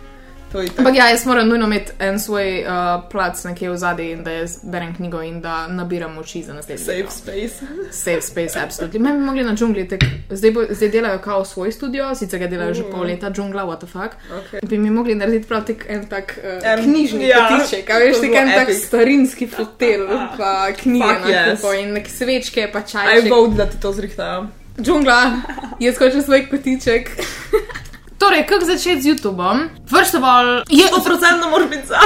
Ampak 0.79 0.95
ja, 0.95 1.09
jaz 1.09 1.27
moram 1.27 1.49
nujno 1.49 1.67
imeti 1.67 1.93
en 1.99 2.21
svoj 2.21 2.65
uh, 2.65 2.69
plac 3.11 3.45
nekje 3.45 3.71
v 3.71 3.77
zadnji 3.77 4.11
in 4.13 4.25
da 4.25 4.31
jaz 4.31 4.59
berem 4.63 4.95
knjigo 4.95 5.23
in 5.23 5.41
da 5.41 5.67
nabiram 5.69 6.15
moči 6.15 6.43
za 6.43 6.53
naslednji. 6.55 6.85
Safe 6.85 7.11
space. 7.11 7.65
Safe 7.91 8.21
space, 8.23 8.59
absolutely. 8.59 8.99
Me 9.01 9.13
bi 9.13 9.19
mogli 9.19 9.45
na 9.45 9.55
džungli, 9.55 9.89
tek, 9.89 10.05
zdaj, 10.31 10.51
bo, 10.51 10.63
zdaj 10.71 10.89
delajo 10.89 11.19
kao 11.19 11.45
svoj 11.45 11.73
studio, 11.73 12.15
sicer 12.15 12.39
ga 12.39 12.47
delajo 12.47 12.75
že 12.75 12.83
pol 12.91 13.07
leta, 13.07 13.31
džungla, 13.31 13.65
what 13.65 13.79
the 13.79 13.87
fuck. 13.87 14.17
Okay. 14.33 14.61
Bi 14.69 14.79
mi 14.79 14.91
mogli 14.91 15.15
narediti 15.15 15.49
prav 15.49 15.65
tak 15.65 15.87
en 15.89 16.07
tak 16.07 16.39
uh, 16.39 16.59
En- 16.65 16.85
knjižni 16.85 17.29
ja, 17.29 17.49
kotiček, 17.49 17.91
a 17.91 17.99
veš, 17.99 18.21
tak 18.21 18.31
bo 18.31 18.37
en 18.37 18.49
tak 18.55 18.69
epic. 18.69 18.85
starinski 18.87 19.47
fotel, 19.47 20.07
pa 20.39 20.73
knjige 20.73 21.05
Fuck 21.07 21.25
na 21.25 21.31
yes. 21.31 21.57
kupo 21.57 21.73
in 21.73 21.93
nek 21.93 22.09
svečke, 22.09 22.69
pa 22.73 22.79
Aj 22.79 22.85
čajček. 22.87 23.31
vote, 23.31 23.55
da 23.57 23.67
ti 23.67 23.81
to 23.81 23.93
zrihtajajo. 23.93 24.47
Džungla, 24.81 25.33
jaz 25.81 25.99
hočem 25.99 26.23
svoj 26.23 26.47
kotiček. 26.51 27.11
torej, 28.23 28.47
kako 28.47 28.65
začeti 28.65 29.03
z 29.03 29.07
YouTubeom? 29.11 29.59
First 29.91 30.15
of 30.15 30.23
all, 30.23 30.63
je, 30.71 30.87
100% 30.87 31.51
moraš 31.51 31.69
biti 31.69 31.87
za. 31.87 31.99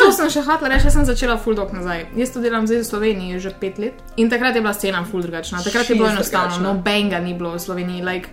To 0.00 0.12
sem 0.12 0.30
še 0.32 0.42
hotela 0.42 0.72
reči, 0.72 0.88
jaz 0.88 0.96
sem 0.98 1.06
začela 1.06 1.36
full 1.38 1.54
dog 1.54 1.70
nazaj. 1.76 2.08
Jaz 2.18 2.34
to 2.34 2.42
delam 2.42 2.66
zdaj 2.66 2.82
v 2.82 2.88
Sloveniji 2.88 3.38
že 3.38 3.54
pet 3.54 3.78
let 3.78 3.94
in 4.16 4.30
takrat 4.30 4.56
je 4.56 4.62
bila 4.64 4.74
scena 4.74 5.04
full 5.04 5.22
drugačna. 5.22 5.62
Takrat 5.62 5.90
je 5.90 5.94
bilo 5.94 6.10
enostavno, 6.10 6.56
drugačna. 6.56 6.66
nobenega 6.66 7.20
ni 7.20 7.34
bilo 7.34 7.54
v 7.54 7.60
Sloveniji, 7.62 8.02
like 8.02 8.28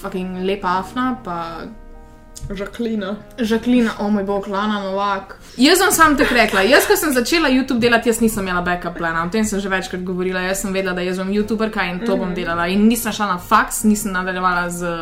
fucking 0.00 0.40
lepa 0.46 0.80
afna, 0.80 1.18
pa 1.24 1.68
Žaklina. 2.50 3.16
Žaklina, 3.38 3.90
o 4.00 4.10
moj 4.10 4.24
bog, 4.24 4.48
Lana 4.48 4.80
Novak. 4.80 5.36
Jaz 5.56 5.78
sem 5.78 5.92
sam 5.92 6.16
tako 6.16 6.34
rekla, 6.34 6.62
jaz 6.62 6.86
ko 6.86 6.96
sem 6.96 7.12
začela 7.12 7.48
YouTube 7.48 7.80
delati, 7.80 8.08
jaz 8.08 8.20
nisem 8.20 8.46
imela 8.46 8.62
backup 8.62 8.96
plana, 8.98 9.24
o 9.26 9.30
tem 9.30 9.44
sem 9.44 9.60
že 9.60 9.68
večkrat 9.68 10.02
govorila, 10.06 10.40
jaz 10.40 10.62
sem 10.62 10.72
vedela, 10.72 10.94
da 10.94 11.02
jaz 11.02 11.18
bom 11.18 11.30
YouTuberka 11.30 11.84
in 11.90 12.00
to 12.06 12.16
bom 12.16 12.34
delala 12.34 12.68
in 12.68 12.88
nisem 12.88 13.12
šla 13.12 13.26
na 13.34 13.38
faks, 13.38 13.84
nisem 13.84 14.12
nadaljevala 14.12 14.70
z 14.70 14.94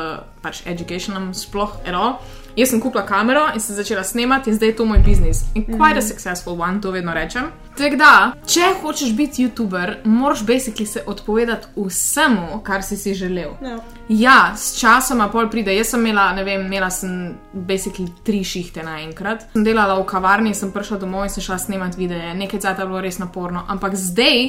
pač 0.42 0.62
educationom 0.66 1.31
sploh 1.35 1.79
ero. 1.87 2.18
Jaz 2.57 2.72
sem 2.72 2.81
kupila 2.83 3.05
kamero 3.07 3.46
in 3.55 3.61
sem 3.61 3.77
začela 3.77 4.05
snemati, 4.05 4.51
in 4.51 4.57
zdaj 4.57 4.72
je 4.72 4.77
to 4.77 4.85
moj 4.85 4.98
biznis. 5.07 5.44
In 5.55 5.64
quite 5.64 5.98
a 5.98 6.03
successful 6.03 6.59
one, 6.59 6.81
to 6.81 6.90
vedno 6.90 7.14
rečem. 7.14 7.53
Tako 7.79 7.97
da, 7.97 8.12
če 8.47 8.73
hočeš 8.83 9.12
biti 9.14 9.45
YouTuber, 9.45 9.93
moraš 10.05 10.41
basically 10.43 10.87
se 10.87 11.03
odpovedati 11.07 11.67
vsemu, 11.77 12.61
kar 12.67 12.83
si 12.83 12.97
si 12.97 13.14
želel. 13.14 13.53
Ja. 13.62 13.77
Ja, 14.09 14.57
s 14.57 14.81
časoma 14.81 15.29
pol 15.31 15.47
pride. 15.51 15.77
Jaz 15.77 15.93
sem 15.93 16.03
imela, 16.03 16.33
ne 16.35 16.43
vem, 16.45 16.64
imela 16.67 16.91
sem 16.91 17.37
basically 17.53 18.09
tri 18.25 18.43
šihte 18.45 18.83
naenkrat. 18.83 19.47
Sem 19.53 19.64
delala 19.64 19.95
v 20.01 20.09
kavarni, 20.11 20.55
sem 20.59 20.73
prišla 20.75 20.99
domov 21.05 21.29
in 21.29 21.31
sem 21.37 21.45
šla 21.45 21.61
snemati 21.62 22.01
videe, 22.01 22.35
nekaj 22.35 22.64
cajt 22.67 22.83
je 22.83 22.88
bilo 22.91 23.05
res 23.05 23.21
naporno. 23.23 23.62
Ampak 23.69 23.95
zdaj, 23.95 24.43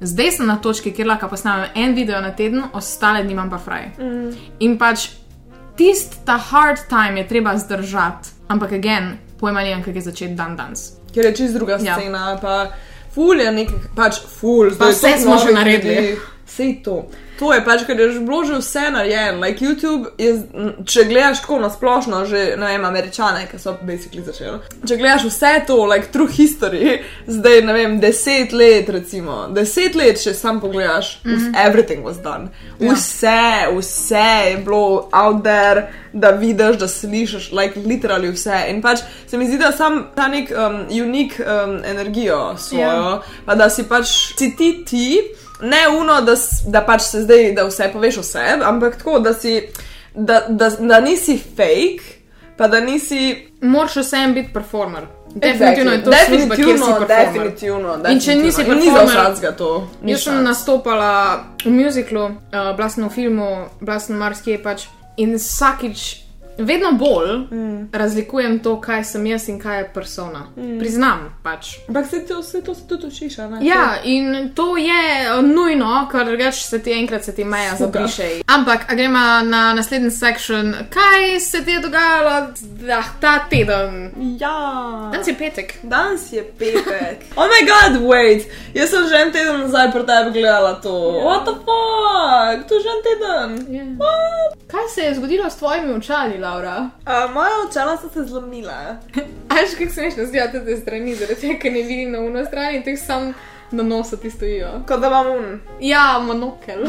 zdaj 0.00 0.32
sem 0.38 0.46
na 0.46 0.60
točki, 0.62 0.94
kjer 0.94 1.10
lahko 1.10 1.32
posnamem 1.34 1.74
en 1.74 1.98
video 1.98 2.22
na 2.22 2.30
teden, 2.30 2.62
ostale 2.78 3.26
dni 3.26 3.34
imam 3.34 3.50
pa 3.50 3.58
fraj. 3.58 3.90
Mm. 3.98 4.32
In 4.62 4.78
pač 4.78 5.10
tisti 5.74 6.22
ta 6.26 6.38
hard 6.38 6.86
time 6.86 7.24
je 7.24 7.28
treba 7.28 7.58
zdržati. 7.58 8.38
Ampak 8.48 8.78
again, 8.78 9.16
pojma 9.40 9.66
nimam, 9.66 9.82
kako 9.82 9.98
je 9.98 10.10
začeti 10.12 10.34
dan 10.38 10.56
danes. 10.56 11.01
Ker 11.14 11.24
je 11.24 11.34
čist 11.34 11.54
druga 11.54 11.78
Ja. 11.80 11.94
scena, 11.94 12.38
pa 12.40 12.70
ful 13.14 13.40
je 13.40 13.52
nek, 13.52 13.68
pač 13.94 14.20
ful. 14.40 14.70
zdaj 14.70 14.88
je 14.88 14.94
vse 14.94 15.22
smo 15.22 15.38
že 15.38 15.52
naredili. 15.52 16.16
Sej 16.56 16.82
to. 16.84 17.06
To 17.38 17.52
je 17.52 17.62
pač, 17.64 17.82
ker 17.88 17.98
je 17.98 18.12
že 18.12 18.20
bilo 18.20 18.44
že 18.44 18.58
vse 18.60 18.90
narejeno. 18.92 19.40
Like 19.40 19.64
YouTube 19.64 20.12
je, 20.20 20.34
če 20.84 21.04
gledaš 21.08 21.40
tako 21.40 21.58
na 21.58 21.70
splošno, 21.72 22.26
že 22.28 22.42
ne 22.60 22.68
vem, 22.70 22.84
američane, 22.84 23.46
ki 23.50 23.58
so 23.58 23.72
basically 23.82 24.22
začeli. 24.22 24.60
Če 24.86 24.98
gledaš 25.00 25.24
vse 25.26 25.52
to, 25.66 25.78
like 25.88 26.12
true 26.12 26.28
history, 26.28 27.00
zdaj 27.26 27.64
ne 27.66 27.72
vem, 27.74 27.96
deset 28.02 28.52
let, 28.52 28.92
recimo, 28.92 29.48
deset 29.50 29.96
let, 29.98 30.20
če 30.22 30.34
sam 30.38 30.60
pogledaš, 30.60 31.20
mm 31.24 31.32
-hmm. 31.32 31.56
everything 31.66 32.04
was 32.04 32.20
done. 32.22 32.52
Ja. 32.78 32.92
Vse, 32.92 33.72
vse 33.78 34.28
je 34.50 34.56
bilo 34.64 35.08
out 35.12 35.42
there, 35.42 35.88
da 36.12 36.30
vidiš, 36.30 36.76
da 36.76 36.88
slišiš, 36.88 37.52
like 37.52 37.80
literally 37.80 38.30
vse. 38.32 38.64
In 38.68 38.82
pač 38.82 38.98
se 39.26 39.38
mi 39.38 39.46
zdi, 39.46 39.58
da 39.58 39.72
sam 39.72 40.06
ta 40.14 40.28
nek 40.28 40.50
um, 40.50 40.86
unik 41.02 41.40
um, 41.40 41.80
energijo 41.84 42.56
svojo, 42.58 42.82
Ja. 42.82 43.22
pa 43.46 43.54
da 43.54 43.70
si 43.70 43.82
pač 43.88 44.06
si 44.38 44.56
ti 44.56 44.84
ti, 44.84 45.20
ne 45.62 45.88
uno, 46.00 46.20
da, 46.20 46.34
da 46.66 46.80
pač 46.86 47.02
se 47.02 47.22
zdaj, 47.22 47.52
da 47.52 47.64
vse 47.64 47.90
poveš 47.92 48.18
o 48.18 48.22
sebi, 48.22 48.64
ampak 48.64 48.96
tako, 48.98 49.18
da 49.18 49.34
si, 49.34 49.62
da, 50.14 50.44
da, 50.48 50.70
da 50.78 51.00
nisi 51.00 51.38
fake, 51.56 52.02
pa 52.56 52.68
da 52.68 52.80
nisi. 52.80 53.48
Moraš 53.60 53.96
vsem 53.96 54.34
biti 54.34 54.52
performer. 54.52 55.06
Definitivno 55.34 55.92
je 55.92 56.04
to 56.04 56.10
služba, 56.12 56.54
kjer 56.56 56.66
si 56.66 56.72
definitivno, 56.72 56.86
performer. 56.86 57.32
definitivno, 57.32 57.94
In 58.08 58.20
če 58.20 58.34
nisi 58.34 58.58
definitivno. 58.58 58.72
In 58.72 58.78
ni 58.78 58.90
performer- 58.90 59.14
za 59.14 59.30
vsakega 59.30 59.52
to. 59.56 59.88
ni 60.02 60.12
Jaz 60.12 60.22
sem 60.22 60.42
nastopala 60.44 61.44
v 61.64 61.70
muziklu, 61.70 62.24
uh, 62.24 62.76
bila 62.76 62.88
sem 62.88 63.04
v 63.08 63.10
filmu, 63.10 63.48
sem 63.98 64.16
marsikje 64.16 64.62
pač 64.62 64.86
in 65.16 65.34
vsakič, 65.38 66.02
vedno 66.58 66.92
bolj 66.92 67.36
mm. 67.50 67.88
razlikujem 67.92 68.58
to, 68.58 68.80
kaj 68.80 69.04
sem 69.04 69.26
jaz 69.26 69.48
in 69.48 69.60
kaj 69.60 69.78
je 69.78 69.90
persona. 69.94 70.46
Mm. 70.56 70.78
Priznam 70.78 71.40
pač. 71.42 71.76
Ampak 71.88 72.06
se 72.06 72.26
to, 72.26 72.42
se 72.42 72.62
to 72.62 72.74
se 72.74 72.88
tudi 72.88 73.06
učiš, 73.06 73.36
ne? 73.36 73.58
Ja, 73.60 73.96
in 74.04 74.50
to 74.54 74.76
je 74.76 75.42
nujno, 75.42 76.08
ker 76.12 76.26
drugače 76.26 76.64
se 76.64 76.82
ti 76.82 76.92
enkrat 76.92 77.24
se 77.24 77.34
ti 77.34 77.44
meja 77.44 77.76
zabriše. 77.76 78.28
Ampak, 78.46 78.92
a 78.92 78.94
gremo 78.94 79.18
na 79.44 79.74
naslednji 79.74 80.10
sektion, 80.10 80.74
kaj 80.90 81.40
se 81.40 81.64
ti 81.64 81.70
je 81.70 81.80
dogajalo 81.80 82.30
ah, 82.98 83.04
ta 83.20 83.38
teden? 83.50 84.10
Ja. 84.40 85.10
Danes 85.12 85.28
je 85.28 85.34
petek. 85.38 85.74
Danes 85.82 86.32
je 86.32 86.44
petek. 86.58 87.18
oh 87.36 87.46
moj 87.46 87.62
bog, 87.68 88.08
wait! 88.10 88.46
Jaz 88.74 88.90
sem 88.90 89.08
že 89.08 89.16
en 89.16 89.32
teden 89.32 89.60
nazaj 89.60 89.92
pri 89.92 90.04
tebi 90.06 90.30
gledala 90.38 90.74
to. 90.80 90.94
Ja. 91.18 91.24
What 91.24 91.44
the 91.44 91.54
fuck? 91.66 92.68
To 92.68 92.74
je 92.74 92.80
že 92.80 92.88
en 92.88 93.02
teden. 93.08 93.50
Yeah. 93.68 93.96
What? 93.98 94.56
Kaj 94.72 94.88
se 94.94 95.00
je 95.00 95.14
zgodilo 95.14 95.50
s 95.50 95.56
tvojimi 95.56 95.92
očali, 95.94 96.38
Laura? 96.42 96.90
Uh, 97.06 97.30
moja 97.34 97.50
očala 97.68 97.96
so 97.96 98.08
se 98.08 98.24
zlomila. 98.24 98.98
Aj, 99.48 99.64
kako 99.78 99.92
smešno 99.92 100.26
zgleda 100.26 100.64
te 100.64 100.76
strani, 100.76 101.14
zaradi 101.14 101.40
tega, 101.40 101.58
ker 101.62 101.72
ne 101.72 101.82
vidim 101.82 102.12
na 102.12 102.20
uno 102.20 102.44
stran 102.44 102.74
in 102.74 102.82
teh 102.82 102.98
sam 102.98 103.32
na 103.72 103.82
nosu 103.82 104.16
ti 104.16 104.30
stojijo. 104.30 104.82
Kot 104.88 105.00
da 105.00 105.06
imam 105.06 105.26
un. 105.26 105.60
Ja, 105.80 106.18
monokel. 106.26 106.84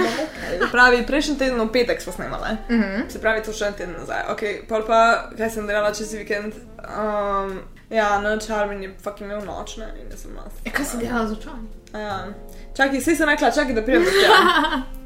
Pravi, 0.72 1.06
prejšnji 1.08 1.38
teden 1.38 1.62
v 1.62 1.72
petek 1.72 2.02
smo 2.02 2.14
snemali. 2.14 2.58
Uh 2.70 2.76
-huh. 2.76 3.10
Se 3.10 3.22
pravi, 3.22 3.44
to 3.44 3.54
še 3.54 3.66
en 3.66 3.74
teden 3.74 3.96
nazaj. 4.00 4.24
Ok, 4.30 4.42
pol 4.70 4.86
pa, 4.88 5.30
kaj 5.38 5.50
sem 5.50 5.68
delala 5.68 5.94
čez 5.94 6.14
vikend? 6.14 6.54
Um, 6.78 7.60
ja, 7.90 8.20
noč 8.20 8.50
Armin 8.50 8.84
je 8.84 8.96
fucking 9.04 9.32
imel 9.32 9.46
nočne 9.46 9.86
in 10.02 10.12
jaz 10.12 10.22
sem 10.22 10.34
nas. 10.34 10.54
E, 10.66 10.70
kaj 10.70 10.86
si 10.86 10.98
delala 10.98 11.28
z 11.28 11.32
očami? 11.32 11.68
Ja. 11.94 12.28
Čakaj, 12.78 13.02
si 13.02 13.16
se 13.16 13.26
rekla, 13.26 13.52
čakaj, 13.52 13.74
da 13.74 13.82
pridem 13.82 14.04
do 14.04 14.10
tega. 14.10 14.84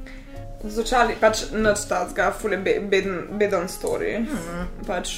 Z 0.63 0.79
očali, 0.79 1.15
pač 1.21 1.51
noč 1.51 1.85
tazga, 1.89 2.31
ful 2.31 2.51
je 2.51 2.57
be, 2.57 2.79
beden, 2.81 3.27
beden 3.31 3.67
story. 3.69 4.17
Hmm. 4.17 4.67
Pač, 4.87 5.11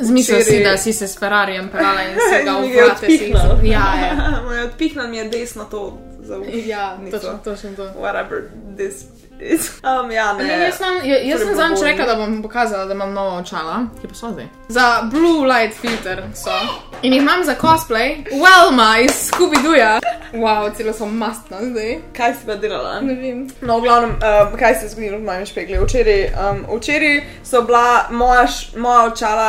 Zmislil 0.00 0.42
si, 0.42 0.62
da 0.64 0.76
si 0.76 0.92
se 0.92 1.08
s 1.08 1.18
Ferrarijem 1.18 1.68
pelala 1.68 2.02
in 2.02 2.18
se 2.30 2.42
ga 2.46 2.54
si. 2.62 2.82
odpihnil. 2.82 3.58
Ja, 3.74 3.86
ja. 3.96 4.42
Odpihnil 4.66 5.08
mi 5.08 5.16
je 5.16 5.28
desno 5.28 5.64
to 5.64 5.98
za 6.20 6.38
uho. 6.38 6.50
Ja, 6.66 6.98
točno, 7.10 7.38
točno 7.44 7.70
to. 7.76 7.84
Whatever 8.00 8.42
this 8.76 8.94
is. 8.94 9.25
Um, 9.86 10.10
ja, 10.10 10.32
ne. 10.32 10.44
Ne, 10.44 10.64
jaz 10.64 10.78
sem, 10.78 10.94
jaz, 11.04 11.18
jaz 11.24 11.40
sem 11.40 11.48
Torej, 11.48 11.56
zadnjič 11.56 11.82
rekla, 11.82 12.06
da 12.06 12.14
bom 12.16 12.42
pokazala, 12.42 12.86
da 12.86 12.94
imam 12.94 13.12
nova 13.12 13.38
očala, 13.38 13.86
ki 14.00 14.08
pa 14.08 14.14
so 14.14 14.30
zdaj. 14.32 14.48
Za 14.68 14.86
blue 15.12 15.46
light 15.46 15.76
filter 15.80 16.22
so. 16.34 16.56
In 17.02 17.12
jih 17.12 17.22
imam 17.22 17.44
za 17.44 17.54
cosplay, 17.60 18.24
Welma 18.32 18.98
iz 19.04 19.30
Scooby-Dooja. 19.30 20.00
Wow, 20.32 20.70
celo 20.76 20.92
sem 20.92 21.16
mastna 21.16 21.62
zdaj. 21.62 21.98
Kaj 22.16 22.34
si 22.34 22.46
pa 22.46 22.56
delala? 22.56 23.00
Ne 23.00 23.14
vem. 23.14 23.46
No, 23.60 23.78
v 23.78 23.82
glavnem, 23.82 24.16
um, 24.16 24.56
kaj 24.58 24.74
se 24.74 24.86
je 24.86 24.94
zgodilo 24.94 25.18
v 25.18 25.28
mojem 25.28 25.46
špeglu? 25.46 25.84
Včeraj, 25.84 26.22
um, 26.34 26.64
včeraj 26.76 27.20
so 27.44 27.62
bila 27.62 28.08
moja, 28.10 28.46
moja 28.76 29.04
očala, 29.12 29.48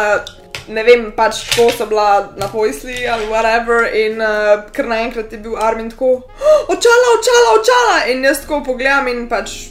ne 0.67 0.83
vem, 0.83 1.11
pač 1.15 1.41
tako 1.49 1.69
so 1.71 1.85
bila 1.85 2.33
na 2.37 2.47
pojsli 2.51 3.07
ali 3.07 3.25
whatever, 3.31 3.87
in 3.95 4.21
uh, 4.21 4.65
kar 4.71 4.87
naenkrat 4.87 5.31
je 5.31 5.39
bil 5.39 5.57
Armin 5.57 5.89
tako, 5.89 6.05
"Oh, 6.05 6.61
očala, 6.75 7.11
očala, 7.19 7.49
očala, 7.59 7.97
in 8.11 8.23
jaz 8.23 8.41
tako 8.45 8.63
pogledam 8.65 9.07
in 9.07 9.27
pač 9.29 9.69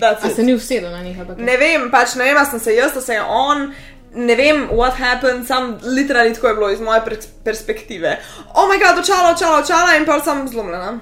A 0.00 0.30
se 0.30 0.42
ni 0.42 0.54
usedel 0.54 0.90
na 0.90 1.02
njih? 1.02 1.16
Ne 1.36 1.56
vem, 1.56 1.90
pač 1.90 2.14
ne 2.14 2.24
vem, 2.24 2.38
sem 2.50 2.60
se 2.60 2.74
jaz, 2.74 2.96
a 2.96 3.00
se 3.00 3.20
on. 3.20 3.72
Ne 4.14 4.34
vem, 4.34 4.68
what 4.72 4.94
happened, 4.96 5.46
sam 5.46 5.78
literally 5.82 6.34
tako 6.34 6.48
je 6.48 6.54
bilo 6.54 6.70
iz 6.70 6.80
moje 6.80 7.00
pers- 7.00 7.28
perspektive. 7.44 8.18
Oh, 8.54 8.68
moj 8.68 8.78
bog, 8.78 9.02
očala, 9.02 9.34
očala, 9.34 9.58
očala 9.58 9.96
in 9.96 10.06
pa 10.06 10.20
sem 10.20 10.48
zlomljena. 10.48 10.98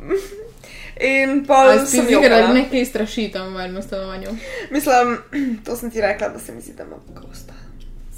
In 1.00 1.42
pa 1.46 1.86
sem 1.86 2.06
igrala 2.08 2.36
jokala. 2.38 2.54
nekaj 2.54 2.84
straši 2.86 3.24
tam 3.32 3.56
v 3.56 3.64
enem 3.64 3.82
stanovanju? 3.82 4.36
Mislim, 4.70 5.18
to 5.66 5.76
sem 5.76 5.90
ti 5.90 6.00
rekla, 6.00 6.28
da 6.28 6.38
se 6.38 6.52
mi 6.52 6.60
zdi, 6.60 6.72
da 6.78 6.84
ima 6.84 6.96
kosta. 7.18 7.63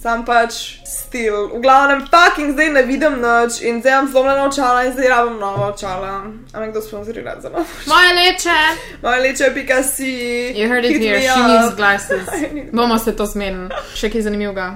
Sam 0.07 0.23
pač 0.23 0.79
stil. 0.87 1.49
V 1.51 1.59
glavnem, 1.59 2.05
fucking 2.07 2.53
zdaj 2.55 2.69
ne 2.71 2.83
vidim 2.87 3.17
noč 3.19 3.59
in 3.67 3.81
zdaj 3.83 3.93
imam 3.93 4.09
zlomljena 4.09 4.45
očala 4.47 4.85
in 4.87 4.93
zdaj 4.93 5.09
rabim 5.09 5.39
nova 5.39 5.67
očala. 5.75 6.31
A 6.53 6.61
me 6.61 6.69
kdo 6.71 6.81
sponzorira 6.81 7.35
za 7.41 7.51
novo? 7.51 7.65
Moje 7.87 8.13
leče! 8.15 8.59
Moje 9.03 9.21
leče, 9.21 9.51
pika 9.55 9.83
si. 9.83 10.13
You 10.55 10.69
heard 10.69 10.85
it 10.85 10.93
hit 10.93 11.03
here, 11.03 11.21
she 11.21 11.43
needs 11.43 11.75
glasses. 11.77 12.29
Need- 12.55 12.71
Bomo 12.73 12.99
se 12.99 13.17
to 13.17 13.27
zmenili. 13.27 13.67
Še 13.99 14.13
kaj 14.13 14.23
zanimivega? 14.29 14.69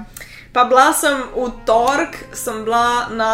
Pa 0.51 0.65
bila 0.67 0.89
sem 0.93 1.15
v 1.31 1.47
torek, 1.65 2.17
sem 2.35 2.65
bila 2.67 3.07
na, 3.15 3.31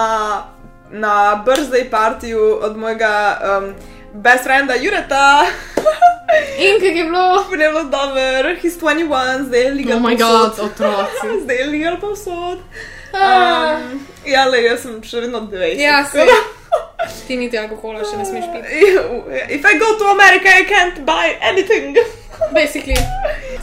na 0.93 1.41
birthday 1.45 1.89
partiju 1.89 2.60
od 2.62 2.77
mojega 2.77 3.13
um, 3.41 3.73
best 4.13 4.43
frenda 4.43 4.74
Jureta. 4.76 5.46
In 6.60 6.80
kaj 6.80 6.88
je 6.89 7.04
bilo? 7.04 7.46
Ne 7.52 7.67
bilo 7.67 7.84
dobro, 7.84 8.22
he's 8.62 8.78
21, 8.78 9.43
zdaj 9.43 9.62
je 9.62 9.72
legal 9.72 9.98
Oh 9.98 10.02
my 10.02 10.17
god, 10.17 10.60
otroci. 10.60 11.28
Zdaj 11.43 11.56
je 11.56 11.65
legal 11.65 11.98
povsod. 11.98 12.60
Ah. 13.13 13.78
Um, 13.78 14.00
ja, 14.26 14.46
le, 14.46 14.62
jaz 14.63 14.82
sem 14.82 15.04
še 15.04 15.20
vedno 15.20 15.39
20. 15.41 15.80
Ja, 15.80 16.04
tako 16.04 16.26
da- 16.26 16.43
Ti 17.28 17.38
niti 17.38 17.58
alkohola 17.58 18.04
še 18.04 18.17
ne 18.17 18.26
smeš 18.26 18.46
piti. 18.52 18.82
If 19.50 19.65
I 19.65 19.78
go 19.78 19.93
to 19.98 20.12
America, 20.12 20.50
I 20.52 20.65
can't 20.65 21.06
buy 21.06 21.38
anything. 21.41 21.96
Basically. 22.52 22.98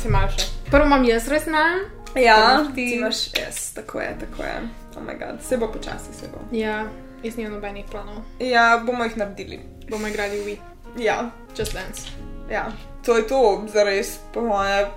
Se 0.02 0.09
malo 0.09 0.30
še. 0.30 0.48
Prvo 0.70 0.87
imam 0.87 1.04
jaz 1.04 1.28
res 1.28 1.44
znam. 1.44 1.85
Ja, 2.16 2.64
Ti- 2.74 2.94
imaš, 2.94 3.16
yes, 3.35 3.74
tako 3.74 4.00
je, 4.00 4.16
tako 4.20 4.42
je. 4.42 4.57
Oh 4.96 5.02
my 5.02 5.18
god, 5.18 5.42
se 5.42 5.57
bo 5.57 5.68
počasi, 5.68 6.14
se 6.20 6.26
bo. 6.33 6.38
Ja, 6.52 6.85
jaz 7.24 7.37
nimam 7.37 7.52
nobenih 7.54 7.84
planov. 7.90 8.22
Ja, 8.38 8.78
bomo 8.78 9.04
jih 9.04 9.16
naredili. 9.16 9.60
Bomo 9.90 10.08
igrali 10.08 10.40
Wii. 10.40 10.58
Ja, 10.98 11.30
Just 11.58 11.72
dance. 11.72 12.08
ja, 12.50 12.68
to 13.04 13.16
je 13.16 13.26
to, 13.26 13.40
zares, 13.68 14.18
po 14.32 14.40
moje. 14.42 14.87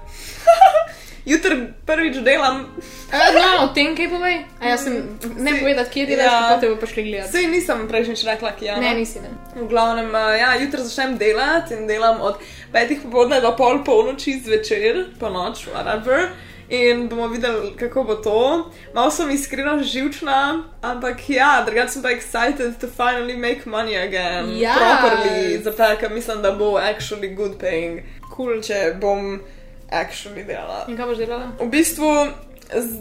Jutri 1.27 1.55
prvič 1.85 2.23
delam, 2.23 2.65
Uh, 3.07 3.13
no, 3.31 3.63
o 3.63 3.67
tem 3.71 3.95
kaj 3.95 4.07
povej? 4.11 4.43
A 4.59 4.67
jaz 4.67 4.83
sem, 4.83 4.95
ne 5.39 5.51
Si- 5.53 5.59
povedati, 5.59 5.89
kje 5.89 6.05
delaš, 6.05 6.25
ja. 6.25 6.31
ja. 6.33 6.49
pa 6.51 6.59
te 6.59 6.67
bo 6.67 6.75
prišli 6.75 7.03
gledati. 7.03 7.31
sej 7.31 7.47
nisem 7.47 7.87
prejšnjič 7.87 8.23
rekla, 8.25 8.51
ki 8.51 8.65
je. 8.65 8.73
Ne, 8.77 8.89
nisi 8.95 9.19
ne. 9.19 9.29
V 9.55 9.67
glavnem, 9.67 10.09
uh, 10.09 10.35
ja, 10.35 10.55
jutri 10.55 10.83
začnem 10.83 11.15
delati 11.17 11.73
in 11.73 11.87
delam 11.87 12.19
od 12.21 12.35
petih 12.71 12.99
popoldne 13.01 13.39
do 13.39 13.55
pol 13.55 13.79
polnoči 13.81 14.41
zvečer, 14.43 15.05
po 15.19 15.29
noč, 15.29 15.67
whatever. 15.67 16.31
In 16.69 17.07
bomo 17.07 17.27
videli, 17.27 17.75
kako 17.75 18.03
bo 18.03 18.15
to. 18.15 18.39
Malo 18.93 19.11
sem 19.11 19.29
iskreno 19.29 19.83
živčna, 19.83 20.39
ampak 20.81 21.29
ja, 21.29 21.63
drugače 21.65 21.89
sem 21.89 22.03
pa 22.03 22.09
excited 22.09 22.77
to 22.77 22.87
finally 22.89 23.37
make 23.37 23.65
money 23.65 23.95
again. 23.97 24.45
Yes. 24.49 24.75
Properly, 24.75 25.61
zato 25.63 25.95
ker 25.97 26.09
mislim, 26.11 26.41
da 26.41 26.51
bo 26.51 26.77
actually 26.77 27.27
good 27.29 27.57
paying, 27.57 28.01
Cool. 28.35 28.61
če 28.61 28.93
bom 28.95 29.39
actually 29.89 30.43
delala. 30.43 30.85
In 30.87 30.97
kaj 30.97 31.05
boš 31.05 31.17
delala? 31.17 31.47
V 31.59 31.69
bistvu 31.69 32.11
z- 32.69 32.99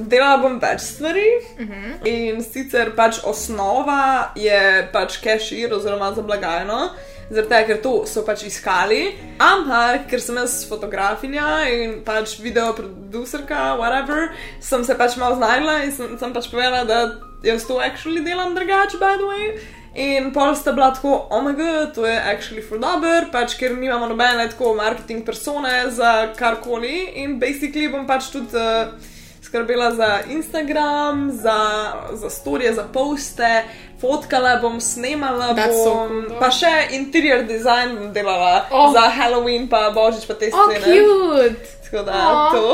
delala 0.00 0.36
bom 0.38 0.60
več 0.60 0.80
stvari. 0.82 1.26
Uh 1.58 1.66
-huh. 1.66 2.06
In 2.06 2.42
sicer 2.44 2.92
pač 2.96 3.18
osnova 3.24 4.30
je 4.36 4.88
pač 4.92 5.18
cashier 5.18 5.74
oziroma 5.74 6.12
za 6.14 6.22
blagajno, 6.22 6.90
tega, 7.30 7.62
ker 7.66 7.78
to 7.82 7.94
so 8.06 8.24
pač 8.26 8.44
iskali. 8.48 9.14
Ampak, 9.42 10.08
ker 10.10 10.20
sem 10.20 10.36
jaz 10.36 10.64
fotografinja 10.68 11.64
in 11.70 12.02
pač 12.04 12.38
video 12.40 12.72
producerka, 12.76 13.76
whatever, 13.80 14.32
sem 14.60 14.84
se 14.84 14.96
pač 14.98 15.16
malo 15.20 15.38
znašla 15.40 15.78
in 15.84 15.94
sem, 15.94 16.18
sem 16.18 16.34
pač 16.34 16.50
povedala, 16.52 16.84
da 16.84 17.00
jaz 17.44 17.66
to 17.68 17.80
actually 17.80 18.24
delam 18.24 18.54
drugače, 18.54 19.00
by 19.00 19.16
the 19.16 19.30
way. 19.30 19.56
In 19.94 20.32
pol 20.34 20.56
sta 20.58 20.72
bila 20.74 20.90
tako, 20.90 21.28
oh 21.30 21.42
my 21.42 21.54
god, 21.54 21.94
to 21.94 22.06
je 22.06 22.14
actually 22.18 22.62
full 22.62 22.82
dober, 22.82 23.30
pač 23.30 23.54
ker 23.54 23.76
nimamo 23.78 24.10
nobene 24.10 24.48
tako 24.50 24.74
marketing 24.74 25.22
persone 25.24 25.90
za 25.94 26.34
karkoli 26.34 27.14
in 27.22 27.38
basically 27.38 27.86
bom 27.90 28.06
pač 28.06 28.32
tudi. 28.34 28.54
Uh, 28.58 29.12
skrbela 29.54 29.94
za 29.94 30.20
Instagram, 30.30 31.30
za, 31.32 31.92
za 32.12 32.30
storije, 32.30 32.74
za 32.74 32.84
poste, 32.92 33.64
fotkala 34.04 34.60
bom, 34.60 34.76
snemala 34.80 35.54
That's 35.56 35.72
so 35.80 35.94
bom, 35.94 36.08
cool, 36.08 36.28
though. 36.28 36.40
pa 36.44 36.52
še 36.52 36.72
interior 36.92 37.40
design 37.48 37.96
bom 37.96 38.12
delala 38.12 38.68
Oh. 38.70 38.92
za 38.92 39.08
Halloween, 39.08 39.64
pa 39.66 39.88
božič, 39.90 40.28
pa 40.28 40.34
te 40.36 40.52
Oh, 40.52 40.68
scene. 40.68 40.84
cute! 40.84 41.64
Tako 41.88 42.04
da 42.04 42.12
Aw. 42.12 42.50
to. 42.52 42.66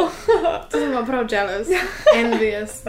To 0.71 0.75
sem 0.75 0.91
pa 0.93 1.03
prav 1.07 1.25
jealous. 1.29 1.69
Envious. 2.23 2.83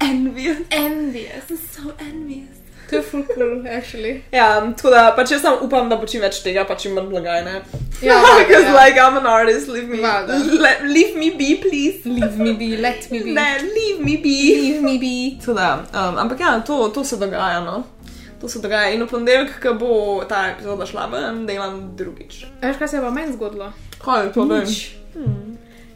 envious. 0.00 0.58
Envious. 0.70 1.46
So 1.72 1.92
envious. 2.00 2.61
To 2.92 2.96
je 3.00 3.02
full 3.02 3.24
cool, 3.34 3.64
actually. 3.72 4.20
Ja, 4.32 4.60
tako 4.76 4.90
da 4.92 5.14
pač 5.16 5.30
jaz 5.32 5.40
samo 5.42 5.64
upam, 5.64 5.88
da 5.88 5.96
bo 5.96 6.04
čim 6.06 6.20
več 6.20 6.42
tega, 6.44 6.66
pa 6.68 6.74
čim 6.76 6.92
manj 6.92 7.06
blagajne. 7.08 7.62
Ja, 8.04 8.18
Because 8.42 8.66
ja. 8.68 8.74
like 8.76 9.00
I'm 9.00 9.16
an 9.16 9.24
artist, 9.26 9.68
leave 9.72 9.88
me, 9.88 10.02
Valjda. 10.02 10.36
le, 10.60 10.72
leave 10.92 11.16
me 11.16 11.30
be, 11.38 11.56
please. 11.62 12.04
Leave 12.04 12.36
me 12.36 12.52
be, 12.52 12.76
let 12.76 13.08
me 13.10 13.22
be. 13.24 13.32
Ne, 13.32 13.46
leave 13.62 14.04
me 14.04 14.16
be. 14.20 14.36
Leave 14.60 14.82
me 14.84 14.98
be. 15.00 15.14
Tako 15.40 15.56
da, 15.56 15.70
um, 15.94 16.18
ampak 16.18 16.40
ja, 16.44 16.60
to, 16.60 16.88
to 16.88 17.04
se 17.04 17.16
dogaja. 17.16 17.60
No? 17.64 17.82
To 18.42 18.48
se 18.48 18.58
dogaja 18.60 18.90
in 18.92 19.00
v 19.02 19.08
ponedeljek, 19.08 19.56
ko 19.62 19.72
bo 19.80 19.92
ta 20.28 20.50
epizoda 20.50 20.84
šla 20.86 21.06
ven, 21.14 21.46
delam 21.48 21.80
drugič. 21.96 22.42
Veš, 22.60 22.76
kaj 22.76 22.88
se 22.88 22.96
je 23.00 23.02
pa 23.08 23.10
meni 23.10 23.32
zgodilo? 23.32 23.72
Kaj 24.04 24.26
je 24.26 24.32
to 24.36 24.44
Nič. 24.44 24.80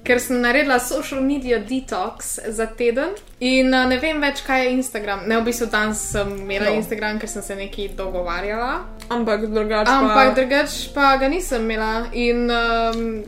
Ker 0.07 0.21
sem 0.21 0.38
naredila 0.38 0.79
social 0.79 1.21
media 1.21 1.59
detox 1.61 2.19
za 2.49 2.66
teden 2.69 3.11
in 3.40 3.75
uh, 3.75 3.85
ne 3.85 3.99
vem 3.99 4.21
več, 4.21 4.40
kaj 4.40 4.62
je 4.62 4.73
Instagram. 4.73 5.25
Ne, 5.27 5.38
v 5.38 5.45
bistvu 5.45 5.66
danes 5.66 5.99
sem 6.07 6.31
imela 6.37 6.69
No. 6.69 6.75
Instagram, 6.75 7.19
ker 7.19 7.29
sem 7.29 7.42
se 7.42 7.57
nekaj 7.57 7.88
dogovarjala. 7.97 8.85
Ampak 9.09 9.47
drugače. 9.49 9.90
Ampak 9.90 10.14
pa... 10.29 10.35
drugač 10.35 10.71
pa 10.95 11.16
ga 11.16 11.29
nisem 11.29 11.62
imela 11.62 11.90
in 12.12 12.47
um, 12.47 13.25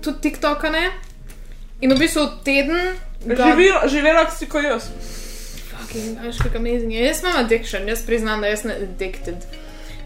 tudi 0.00 0.18
TikToka 0.22 0.70
ne. 0.70 0.88
In 1.80 1.90
v 1.90 1.98
bistvu 1.98 2.26
teden. 2.42 2.96
ga- 3.24 3.38
Živela, 3.46 3.86
živela 3.86 4.26
si 4.30 4.46
kot 4.46 4.64
jaz. 4.64 4.90
Fucking, 5.70 6.18
veš, 6.18 6.38
kako 6.38 6.58
amazing 6.58 6.92
je. 6.92 7.04
Jaz 7.04 7.22
imam 7.22 7.36
addiction, 7.36 7.86
jaz 7.88 8.02
priznam, 8.02 8.40
da 8.40 8.48
jaz 8.48 8.60
sem 8.60 8.70
addicted 8.72 9.46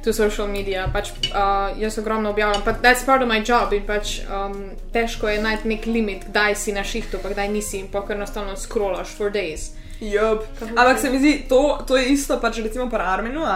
to 0.05 0.13
social 0.13 0.49
media. 0.49 0.89
Pač, 0.93 1.13
uh, 1.31 1.73
jaz 1.79 1.99
ogromno 1.99 2.31
objavljam, 2.31 2.63
pa 2.65 2.73
that's 2.73 3.05
part 3.07 3.23
of 3.23 3.29
my 3.29 3.43
job 3.47 3.73
in 3.73 3.87
pač 3.87 4.21
um, 4.27 4.73
težko 4.93 5.29
je 5.29 5.43
najti 5.43 5.69
nek 5.69 5.87
limit, 5.87 6.27
kdaj 6.31 6.57
si 6.57 6.73
na 6.73 6.85
šihtu, 6.85 7.23
pa 7.23 7.33
kdaj 7.35 7.49
nisi 7.53 7.79
in 7.83 7.89
pa 7.93 8.05
kar 8.07 8.17
enostavno 8.17 8.57
scrollaš 8.57 9.15
for 9.17 9.31
days. 9.31 9.71
Jup. 10.03 10.43
Ampak 10.61 10.99
se 10.99 11.11
mi 11.11 11.19
zdi, 11.19 11.45
to, 11.49 11.79
to 11.87 11.97
je 11.97 12.09
isto, 12.11 12.41
pač 12.43 12.59
recimo 12.59 12.89
pri 12.91 13.07
Arminu? 13.07 13.47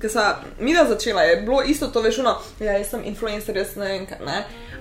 Ker 0.00 0.10
sem 0.10 0.46
mi 0.58 0.72
da 0.72 0.86
začela, 0.88 1.22
je 1.28 1.42
bilo 1.44 1.60
isto 1.62 1.90
to, 1.92 2.00
veš, 2.00 2.22
no, 2.24 2.38
ja, 2.60 2.78
jaz 2.80 2.94
sem 2.94 3.04
influencer, 3.04 3.56
jaz 3.60 3.76
ne 3.76 3.90
vem 3.90 4.06
kaj, 4.08 4.24
ne. 4.24 4.38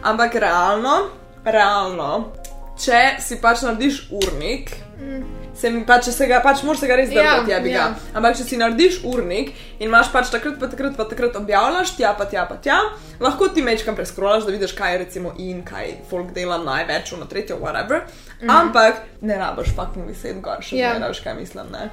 Ampak 0.08 0.40
realno, 0.40 1.12
realno, 1.44 2.32
če 2.80 3.20
si 3.20 3.42
pač 3.44 3.66
narediš 3.68 4.06
urnik, 4.16 4.72
se 4.72 5.41
mi 5.70 5.84
pač, 5.86 6.06
če 6.06 6.12
se 6.12 6.28
ga 6.28 6.40
pač 6.42 6.64
moraš 6.64 6.80
se 6.80 6.88
ga 6.88 6.96
res 6.96 7.12
Ja, 7.12 7.22
držati, 7.22 7.52
ja, 7.52 7.60
bi 7.60 7.70
ja. 7.70 7.90
ga. 7.92 8.18
Ampak 8.18 8.38
če 8.40 8.44
si 8.44 8.58
narediš 8.58 9.02
urnik 9.06 9.52
in 9.80 9.90
imaš 9.90 10.10
pač 10.12 10.32
takrat, 10.34 10.56
pa 10.60 10.68
takrat, 10.72 10.96
pa 10.98 11.06
takrat 11.06 11.36
objavljaš, 11.36 11.94
tja 11.98 12.14
pa 12.18 12.26
tja 12.26 12.46
pa 12.50 12.56
tja, 12.58 12.80
lahko 13.20 13.48
ti 13.54 13.62
mečkam 13.62 13.96
preskrolaš, 13.96 14.48
da 14.48 14.52
vidiš, 14.56 14.74
kaj 14.74 14.92
je 14.96 14.98
recimo 15.04 15.34
in 15.38 15.62
kaj 15.68 15.92
folk 16.10 16.32
dela 16.34 16.58
največ, 16.58 17.12
na 17.20 17.26
tretjo, 17.30 17.60
whatever. 17.62 18.08
Mm. 18.42 18.50
Ampak 18.50 19.04
ne 19.22 19.38
rabiš 19.38 19.76
fucking 19.76 20.08
viset 20.10 20.42
gor, 20.42 20.64
še 20.66 20.80
Ja. 20.82 20.96
ne 21.00 21.12
veš, 21.12 21.22
kaj 21.22 21.36
mislim, 21.38 21.70
ne. 21.72 21.90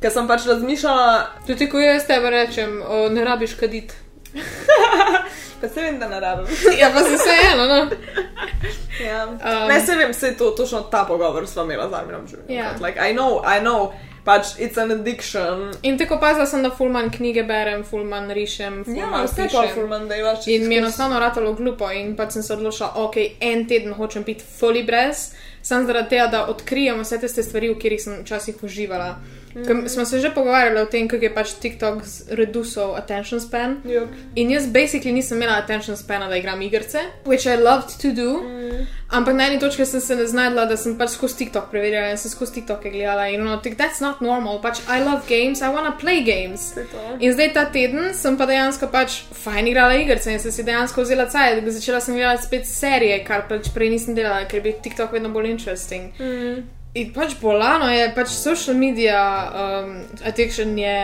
Ker 0.00 0.10
sem 0.12 0.26
pač 0.28 0.44
razmišljala, 0.46 1.26
Tudi 1.46 1.68
ko 1.70 1.78
jaz 1.78 2.04
tebe 2.06 2.30
rečem, 2.30 2.82
o, 2.82 3.08
ne 3.08 3.24
rabiš 3.24 3.54
kaditi. 3.60 3.94
pa 5.60 5.68
se 5.68 5.82
vem, 5.82 5.98
da 5.98 6.08
ne 6.08 6.20
rabim. 6.20 6.46
Ja, 6.80 6.90
pa 6.94 7.02
si 7.02 7.14
vseeno, 7.14 7.66
no. 7.66 7.90
Ja. 9.04 9.24
Um, 9.26 9.68
ne, 9.68 9.80
se 9.86 9.96
vem, 9.96 10.14
se 10.14 10.26
je 10.26 10.36
to 10.36 10.50
točno 10.50 10.80
ta 10.80 11.04
pogovor 11.04 11.46
sva 11.46 11.64
imela 11.64 11.88
z 11.88 11.94
Arminom 11.94 12.26
življenjem. 12.28 12.56
Ja. 12.56 12.74
Like, 12.80 13.10
I 13.10 13.12
know, 13.12 13.42
I 13.42 13.58
know, 13.60 13.92
pač 14.24 14.54
it's 14.58 14.78
an 14.78 14.90
addiction. 14.94 15.72
In 15.82 15.98
tako 15.98 16.18
pazila 16.20 16.46
sem, 16.46 16.62
da 16.62 16.70
fulman 16.70 17.10
knjige 17.10 17.42
berem, 17.42 17.82
fulman 17.84 18.30
rišem, 18.30 18.78
Ja, 18.78 18.84
fulman 18.84 19.26
vse 19.26 19.42
pa 19.42 19.48
pišem. 19.48 19.74
furman 19.74 20.08
delaš. 20.08 20.46
In 20.46 20.68
mi 20.68 20.74
je 20.74 20.84
enostavno 20.84 21.18
ratalo 21.20 21.52
glupo 21.52 21.90
in 21.90 22.14
pač 22.16 22.32
sem 22.38 22.42
se 22.42 22.54
odločila, 22.54 22.92
ok, 23.02 23.16
en 23.40 23.66
teden 23.68 23.92
hočem 23.98 24.22
biti 24.22 24.44
fully 24.60 24.86
brez, 24.86 25.32
sem 25.62 25.86
zaradi 25.86 26.14
tega, 26.14 26.26
da 26.26 26.44
odkrijem 26.46 27.02
vse 27.02 27.18
te 27.18 27.28
stvari, 27.28 27.72
v 27.74 27.78
katerih 27.78 28.02
sem 28.02 28.20
včasih 28.22 28.62
uživala. 28.62 29.16
Mm. 29.54 29.88
Smo 29.88 30.04
se 30.04 30.20
že 30.20 30.30
pogovarjali 30.34 30.80
o 30.80 30.86
tem, 30.86 31.08
kako 31.08 31.24
je 31.24 31.34
pač 31.34 31.52
TikTok 31.62 32.02
reducil 32.30 32.94
attention 32.96 33.40
span. 33.40 33.80
Yep. 33.84 34.08
In 34.34 34.50
jaz 34.50 34.66
basically 34.66 35.12
nisem 35.12 35.38
imela 35.38 35.58
attention 35.58 35.96
spana, 35.96 36.28
da 36.28 36.36
igram 36.36 36.62
igrice, 36.62 36.98
which 37.24 37.46
I 37.46 37.56
loved 37.56 37.96
to 38.02 38.12
do. 38.12 38.42
Mm. 38.42 38.86
Ampak 39.08 39.34
na 39.34 39.46
eni 39.46 39.60
točki 39.60 39.86
sem 39.86 40.00
se 40.00 40.16
ne 40.16 40.26
znašla, 40.26 40.64
da 40.66 40.76
sem 40.76 40.98
pač 40.98 41.14
skozi 41.14 41.36
TikTok 41.36 41.70
preverjala 41.70 42.10
in 42.10 42.18
sem 42.18 42.30
skozi 42.30 42.54
TikTok 42.54 42.82
gledala. 42.82 43.28
In 43.28 43.44
no, 43.44 43.60
that's 43.62 44.00
not 44.00 44.20
normal. 44.20 44.60
Pač 44.62 44.80
I 44.88 45.00
love 45.04 45.28
games, 45.28 45.62
I 45.62 45.70
wanna 45.70 45.94
play 46.00 46.22
games. 46.22 46.74
In 47.20 47.32
zdaj 47.32 47.52
ta 47.54 47.64
teden 47.70 48.14
sem 48.14 48.36
pa 48.36 48.46
dejansko 48.46 48.90
pač 48.90 49.22
fajn 49.44 49.70
igrala 49.70 49.94
igrice 49.94 50.32
in 50.32 50.40
sem 50.42 50.52
si 50.52 50.66
dejansko 50.66 51.02
vzela 51.02 51.28
cajt. 51.30 51.62
Začela 51.78 52.00
sem 52.00 52.16
gledati 52.16 52.42
spet 52.42 52.66
serije, 52.66 53.20
kar 53.24 53.46
pač 53.48 53.70
prej 53.74 53.94
nisem 53.94 54.14
delala, 54.18 54.48
ker 54.50 54.58
je 54.58 54.66
bil 54.66 54.80
TikTok 54.82 55.12
vedno 55.14 55.30
bolj 55.30 55.52
interesting. 55.54 56.10
Mm. 56.18 56.83
In 56.94 57.10
pač 57.12 57.32
bolano 57.40 57.88
je, 57.90 58.04
pač 58.14 58.28
social 58.30 58.76
media 58.78 59.18
um, 59.50 59.96
addiction 60.24 60.76
je 60.78 60.98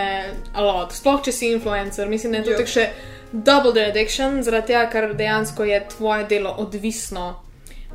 a 0.55 0.63
lot. 0.63 0.93
Sploh 0.95 1.23
če 1.27 1.33
si 1.35 1.49
influencer, 1.51 2.07
mislim, 2.09 2.33
da 2.33 2.39
je 2.39 2.45
to 2.45 2.51
Ja. 2.51 2.57
tako 2.61 2.71
še 2.71 2.85
double 3.33 3.73
the 3.73 3.89
addiction, 3.91 4.43
zaradi 4.43 4.67
tega, 4.73 4.85
ker 4.93 5.15
dejansko 5.19 5.65
je 5.67 5.81
tvoje 5.89 6.25
delo 6.31 6.55
odvisno 6.63 7.41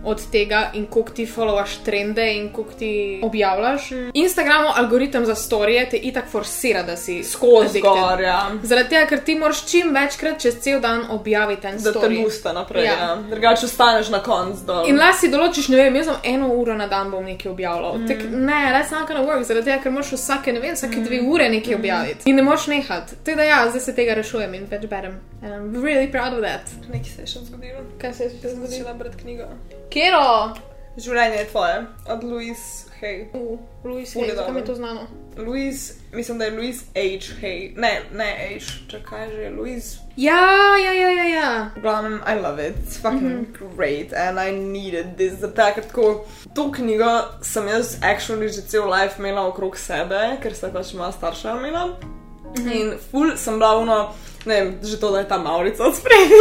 od 0.03 0.31
tega 0.31 0.71
in 0.73 0.85
koliko 0.85 1.11
ti 1.11 1.25
followaš 1.25 1.77
trende 1.85 2.33
in 2.33 2.49
koliko 2.49 2.73
ti 2.73 3.19
objavljaš. 3.23 3.91
Mm. 3.91 4.09
Instagramov 4.13 4.71
algoritem 4.75 5.25
za 5.25 5.35
storije 5.35 5.89
te 5.89 5.97
itak 5.97 6.23
forsira, 6.27 6.83
da 6.83 6.97
si 6.97 7.23
Skozi 7.23 7.81
gor, 7.81 8.21
ja. 8.21 8.51
Zaradi 8.63 8.89
tega, 8.89 9.05
ker 9.05 9.19
ti 9.19 9.35
moraš 9.35 9.65
čim 9.65 9.93
večkrat 9.93 10.41
čez 10.41 10.55
cel 10.59 10.79
dan 10.79 11.05
objaviti 11.09 11.67
en 11.67 11.77
Da 11.77 11.91
te 11.93 12.09
busta 12.23 12.53
naprej, 12.53 12.83
Ja. 12.85 12.91
ja. 12.91 13.15
Drugače 13.29 13.65
ostaneš 13.65 14.09
na 14.09 14.19
koncu 14.19 14.65
dol. 14.65 14.85
In 14.87 14.97
lahko 14.97 15.17
si 15.19 15.29
določiš, 15.29 15.67
ne 15.67 15.77
vem, 15.77 15.95
jaz 15.95 16.05
sem 16.05 16.15
eno 16.25 16.47
uro 16.49 16.73
na 16.73 16.87
dan 16.87 17.11
bom 17.11 17.23
nekaj 17.25 17.51
objavljal. 17.51 17.97
Mm. 17.97 18.07
Tak, 18.07 18.17
ne, 18.31 18.61
that's 18.73 18.91
not 18.91 19.07
gonna 19.07 19.23
work, 19.23 19.43
zaradi 19.43 19.65
tega, 19.65 19.81
ker 19.83 19.91
moraš 19.91 20.11
vsake, 20.11 20.53
ne 20.53 20.59
vem, 20.59 20.75
vsake 20.75 20.99
dve 20.99 21.21
ure 21.21 21.49
nekaj 21.49 21.75
objaviti. 21.75 22.29
In 22.29 22.35
ne 22.35 22.43
moreš 22.43 22.67
nehati. 22.67 23.15
Tako 23.23 23.37
da 23.37 23.43
ja, 23.43 23.65
zdaj 23.69 23.81
se 23.81 23.95
tega 23.95 24.13
rešujem 24.13 24.53
in 24.53 24.67
več 24.71 24.85
berem. 24.85 25.17
And 25.43 25.53
I'm 25.53 25.83
really 25.83 26.11
proud 26.11 26.33
of 26.33 26.39
that. 26.41 26.61
Nekaj 26.89 27.09
se 27.15 27.21
je 27.21 27.27
še 27.27 27.39
zgodilo. 27.39 27.79
Kaj 28.01 28.13
se 28.13 28.23
je 28.23 28.29
še 28.29 28.35
Sem 28.41 28.49
zgodilo? 28.51 28.67
začela 28.67 28.93
brati 28.93 29.17
knjigo. 29.17 29.43
Kero? 29.89 30.53
Življenje 30.97 31.37
je 31.37 31.45
tvoje, 31.51 31.85
od 32.07 32.23
Louise 32.23 32.85
Hay. 33.01 33.27
Uh, 33.33 33.59
Louis, 33.83 34.15
je 34.15 34.21
hey, 34.21 34.35
zakaj 34.35 34.53
mi 34.53 34.59
je 34.59 34.65
to 34.65 34.75
znano? 34.75 35.07
Louise, 35.37 35.93
mislim, 36.13 36.37
da 36.37 36.45
je 36.45 36.51
Louise 36.51 36.85
H. 36.95 37.35
Hay. 37.41 37.73
Ne, 37.75 38.01
ne 38.13 38.59
H, 38.59 38.71
čakaj 38.87 39.29
že, 39.31 39.49
Louise. 39.49 39.97
Ja, 40.15 40.77
ja, 40.77 40.93
ja, 40.93 41.09
ja. 41.09 41.23
ja. 41.23 41.71
V 41.75 41.81
glavnem, 41.81 42.21
I 42.27 42.39
love 42.39 42.67
it, 42.67 42.75
it's 42.75 43.01
fucking 43.01 43.21
mm. 43.21 43.45
-hmm. 43.53 43.75
great 43.75 44.13
and 44.13 44.39
I 44.39 44.51
needed 44.51 45.17
this. 45.17 45.33
Zato, 45.39 45.71
ker 45.75 45.83
tako 45.83 46.25
to 46.55 46.71
knjigo 46.71 47.21
sem 47.41 47.67
jaz 47.67 47.97
actually 48.01 48.47
že 48.47 48.61
cel 48.61 48.89
life 48.89 49.19
imela 49.19 49.47
okrog 49.47 49.77
sebe, 49.77 50.37
ker 50.41 50.55
se 50.55 50.71
pač 50.73 50.93
moja 50.93 51.11
starša 51.11 51.51
imela. 51.51 51.85
Mm. 51.85 52.65
-hmm. 52.65 52.81
In 52.81 52.93
ful 53.11 53.37
sem 53.37 53.53
bila 53.53 53.77
uno, 53.77 54.13
ne 54.45 54.61
vem, 54.61 54.79
že 54.83 54.99
to, 54.99 55.11
da 55.11 55.19
je 55.19 55.27
ta 55.27 55.37
Maurica 55.37 55.83
od 55.83 55.95
sprejmi. 55.95 56.35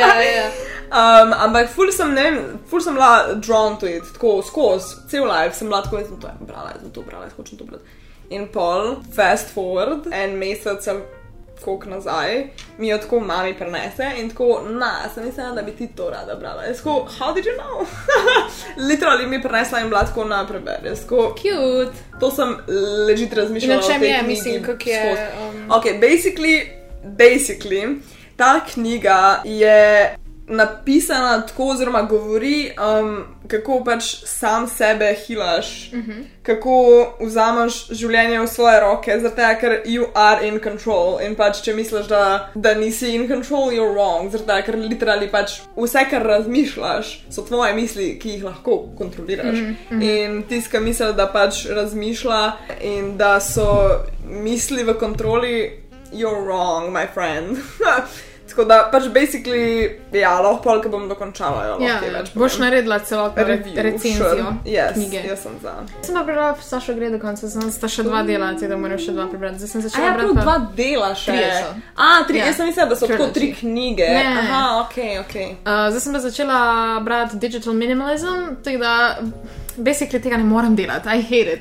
ja, 0.00 0.22
ja. 0.22 0.50
Um, 0.86 1.32
ampak 1.32 1.68
ful 1.74 1.90
sem, 1.92 2.14
ne 2.14 2.22
vem, 2.22 2.58
ful 2.70 2.80
sem 2.80 2.94
bila 2.94 3.34
drawn 3.34 3.78
to 3.78 3.88
it, 3.90 4.06
tako 4.14 4.38
skozi, 4.42 4.96
cel 5.10 5.26
life 5.26 5.56
sem 5.58 5.68
bila 5.68 5.82
tako, 5.82 5.98
jaz 5.98 6.08
sem 6.08 6.20
to 6.20 6.30
brala, 6.40 6.70
jaz 6.74 6.80
sem 6.84 6.92
to 6.94 7.02
brala, 7.02 7.24
jaz 7.26 7.34
hočem 7.34 7.58
to 7.58 7.64
brati. 7.64 7.84
In 8.30 8.48
pol, 8.52 8.96
fast 9.14 9.50
forward, 9.54 10.06
en 10.12 10.38
mesec 10.38 10.86
ali 10.88 11.02
koliko 11.64 11.90
nazaj, 11.90 12.46
mi 12.78 12.88
jo 12.88 12.98
tako 12.98 13.20
mami 13.20 13.54
prenese 13.58 14.10
in 14.18 14.28
tako, 14.30 14.60
na, 14.68 15.08
sem 15.14 15.24
mislila, 15.24 15.50
da 15.52 15.62
bi 15.62 15.72
ti 15.72 15.88
to 15.96 16.10
rada 16.10 16.34
brala. 16.40 16.62
Jaz 16.62 16.76
tako, 16.76 17.08
how 17.18 17.34
did 17.34 17.44
you 17.44 17.54
know? 17.56 17.86
Literally 18.88 19.26
mi 19.26 19.36
je 19.36 19.42
prenesla 19.42 19.80
in 19.80 19.88
bila 19.88 20.04
tako 20.04 20.24
na 20.24 20.46
prebere. 20.46 20.94
Tako, 20.94 21.34
Cute. 21.38 21.98
To 22.20 22.30
sem 22.30 22.56
ležit 23.08 23.32
razmišljala. 23.32 23.82
čem 23.82 24.00
tej 24.00 24.10
je, 24.10 24.22
mislim, 24.22 24.62
kako 24.62 24.90
je. 24.90 25.32
Um, 25.48 25.70
Ok, 25.70 25.84
basically, 25.84 26.66
basically, 27.04 27.96
ta 28.36 28.60
knjiga 28.60 29.42
je 29.44 30.16
napisana 30.48 31.46
tako, 31.46 31.64
oziroma 31.64 32.02
govori, 32.02 32.70
um, 33.00 33.24
kako 33.48 33.84
pač 33.84 34.14
sam 34.24 34.68
sebe 34.68 35.14
hilaš, 35.26 35.92
uh 35.92 35.98
-huh. 35.98 36.24
kako 36.42 37.06
vzameš 37.20 37.88
življenje 37.90 38.40
v 38.40 38.46
svoje 38.46 38.80
roke, 38.80 39.20
zato 39.20 39.42
ker 39.60 39.82
you 39.84 40.06
are 40.14 40.48
in 40.48 40.60
control. 40.62 41.18
In 41.26 41.34
pač, 41.34 41.62
če 41.62 41.74
misliš, 41.74 42.06
da, 42.06 42.50
da 42.54 42.74
nisi 42.74 43.14
in 43.14 43.28
control, 43.28 43.70
you're 43.70 43.94
wrong, 43.94 44.30
zato 44.30 44.62
ker 44.66 44.76
literally 44.76 45.30
pač 45.30 45.60
vse, 45.76 46.06
kar 46.10 46.22
razmišljaš, 46.22 47.24
so 47.30 47.42
tvoje 47.42 47.74
misli, 47.74 48.18
ki 48.18 48.28
jih 48.28 48.44
lahko 48.44 48.88
kontroliraš. 48.98 49.58
Mm 49.58 49.76
-hmm. 49.90 50.02
In 50.02 50.42
tiska 50.42 50.80
misel, 50.80 51.12
da 51.12 51.26
pač 51.26 51.66
razmišlja 51.66 52.52
in 52.80 53.16
da 53.16 53.40
so 53.40 53.90
misli 54.24 54.84
v 54.84 54.94
kontroli, 54.94 55.82
you're 56.12 56.44
wrong, 56.46 56.92
my 56.92 57.06
friend. 57.14 57.56
Tako 58.56 58.68
da 58.68 58.76
pač 58.88 59.04
basically, 59.12 59.90
ja, 60.16 60.30
lahko 60.40 60.62
pol, 60.64 60.78
ko 60.80 60.88
bom 60.88 61.02
dokončala, 61.10 61.64
jo, 61.66 61.74
ja, 61.84 61.98
več. 62.00 62.30
Boš 62.32 62.54
naredila 62.62 62.96
celotno 63.04 63.44
re 63.44 63.58
Review, 63.58 63.74
recenzijo 63.84 64.46
yes, 64.64 64.94
knjige. 64.96 65.20
Jaz 65.28 65.42
sem 65.44 65.58
za. 65.60 65.74
Sem 66.00 66.16
pa 66.16 66.22
prebrala 66.24 66.54
Sašo 66.64 66.94
gre 66.96 67.10
do 67.12 67.18
konca, 67.20 67.50
sem 67.52 67.66
sta 67.74 67.90
še 67.92 68.06
dva 68.06 68.22
dela, 68.24 68.54
tako 68.56 68.70
da 68.72 68.78
moram 68.80 69.02
še 69.02 69.12
dva 69.12 69.26
prebrati. 69.28 69.60
Zdaj 69.60 69.68
sem 69.74 69.82
A 69.82 69.88
začela 69.90 70.06
ja, 70.06 70.14
brati. 70.16 70.38
dva 70.40 70.54
dela 70.78 71.10
še. 71.12 71.34
Trije 71.34 71.50
so. 71.58 71.74
A, 71.96 72.08
tri, 72.30 72.40
Ja. 72.40 72.46
jaz 72.48 72.56
sem 72.56 72.70
mislila, 72.70 72.88
da 72.88 72.96
so 72.96 73.10
tako 73.12 73.26
tri 73.36 73.50
knjige. 73.60 74.08
Ne. 74.08 74.24
Aha, 74.40 74.62
ok, 74.86 74.96
ok. 75.26 75.36
Uh, 75.36 75.84
zdaj 75.92 76.00
sem 76.06 76.16
pa 76.16 76.24
začela 76.24 76.60
brati 77.04 77.36
Digital 77.36 77.76
Minimalism, 77.76 78.56
tako 78.64 78.78
da 78.78 78.94
basically 79.76 80.22
tega 80.22 80.40
ne 80.40 80.48
morem 80.48 80.72
delati, 80.80 81.12
I 81.12 81.20
hate 81.20 81.58
it. 81.58 81.60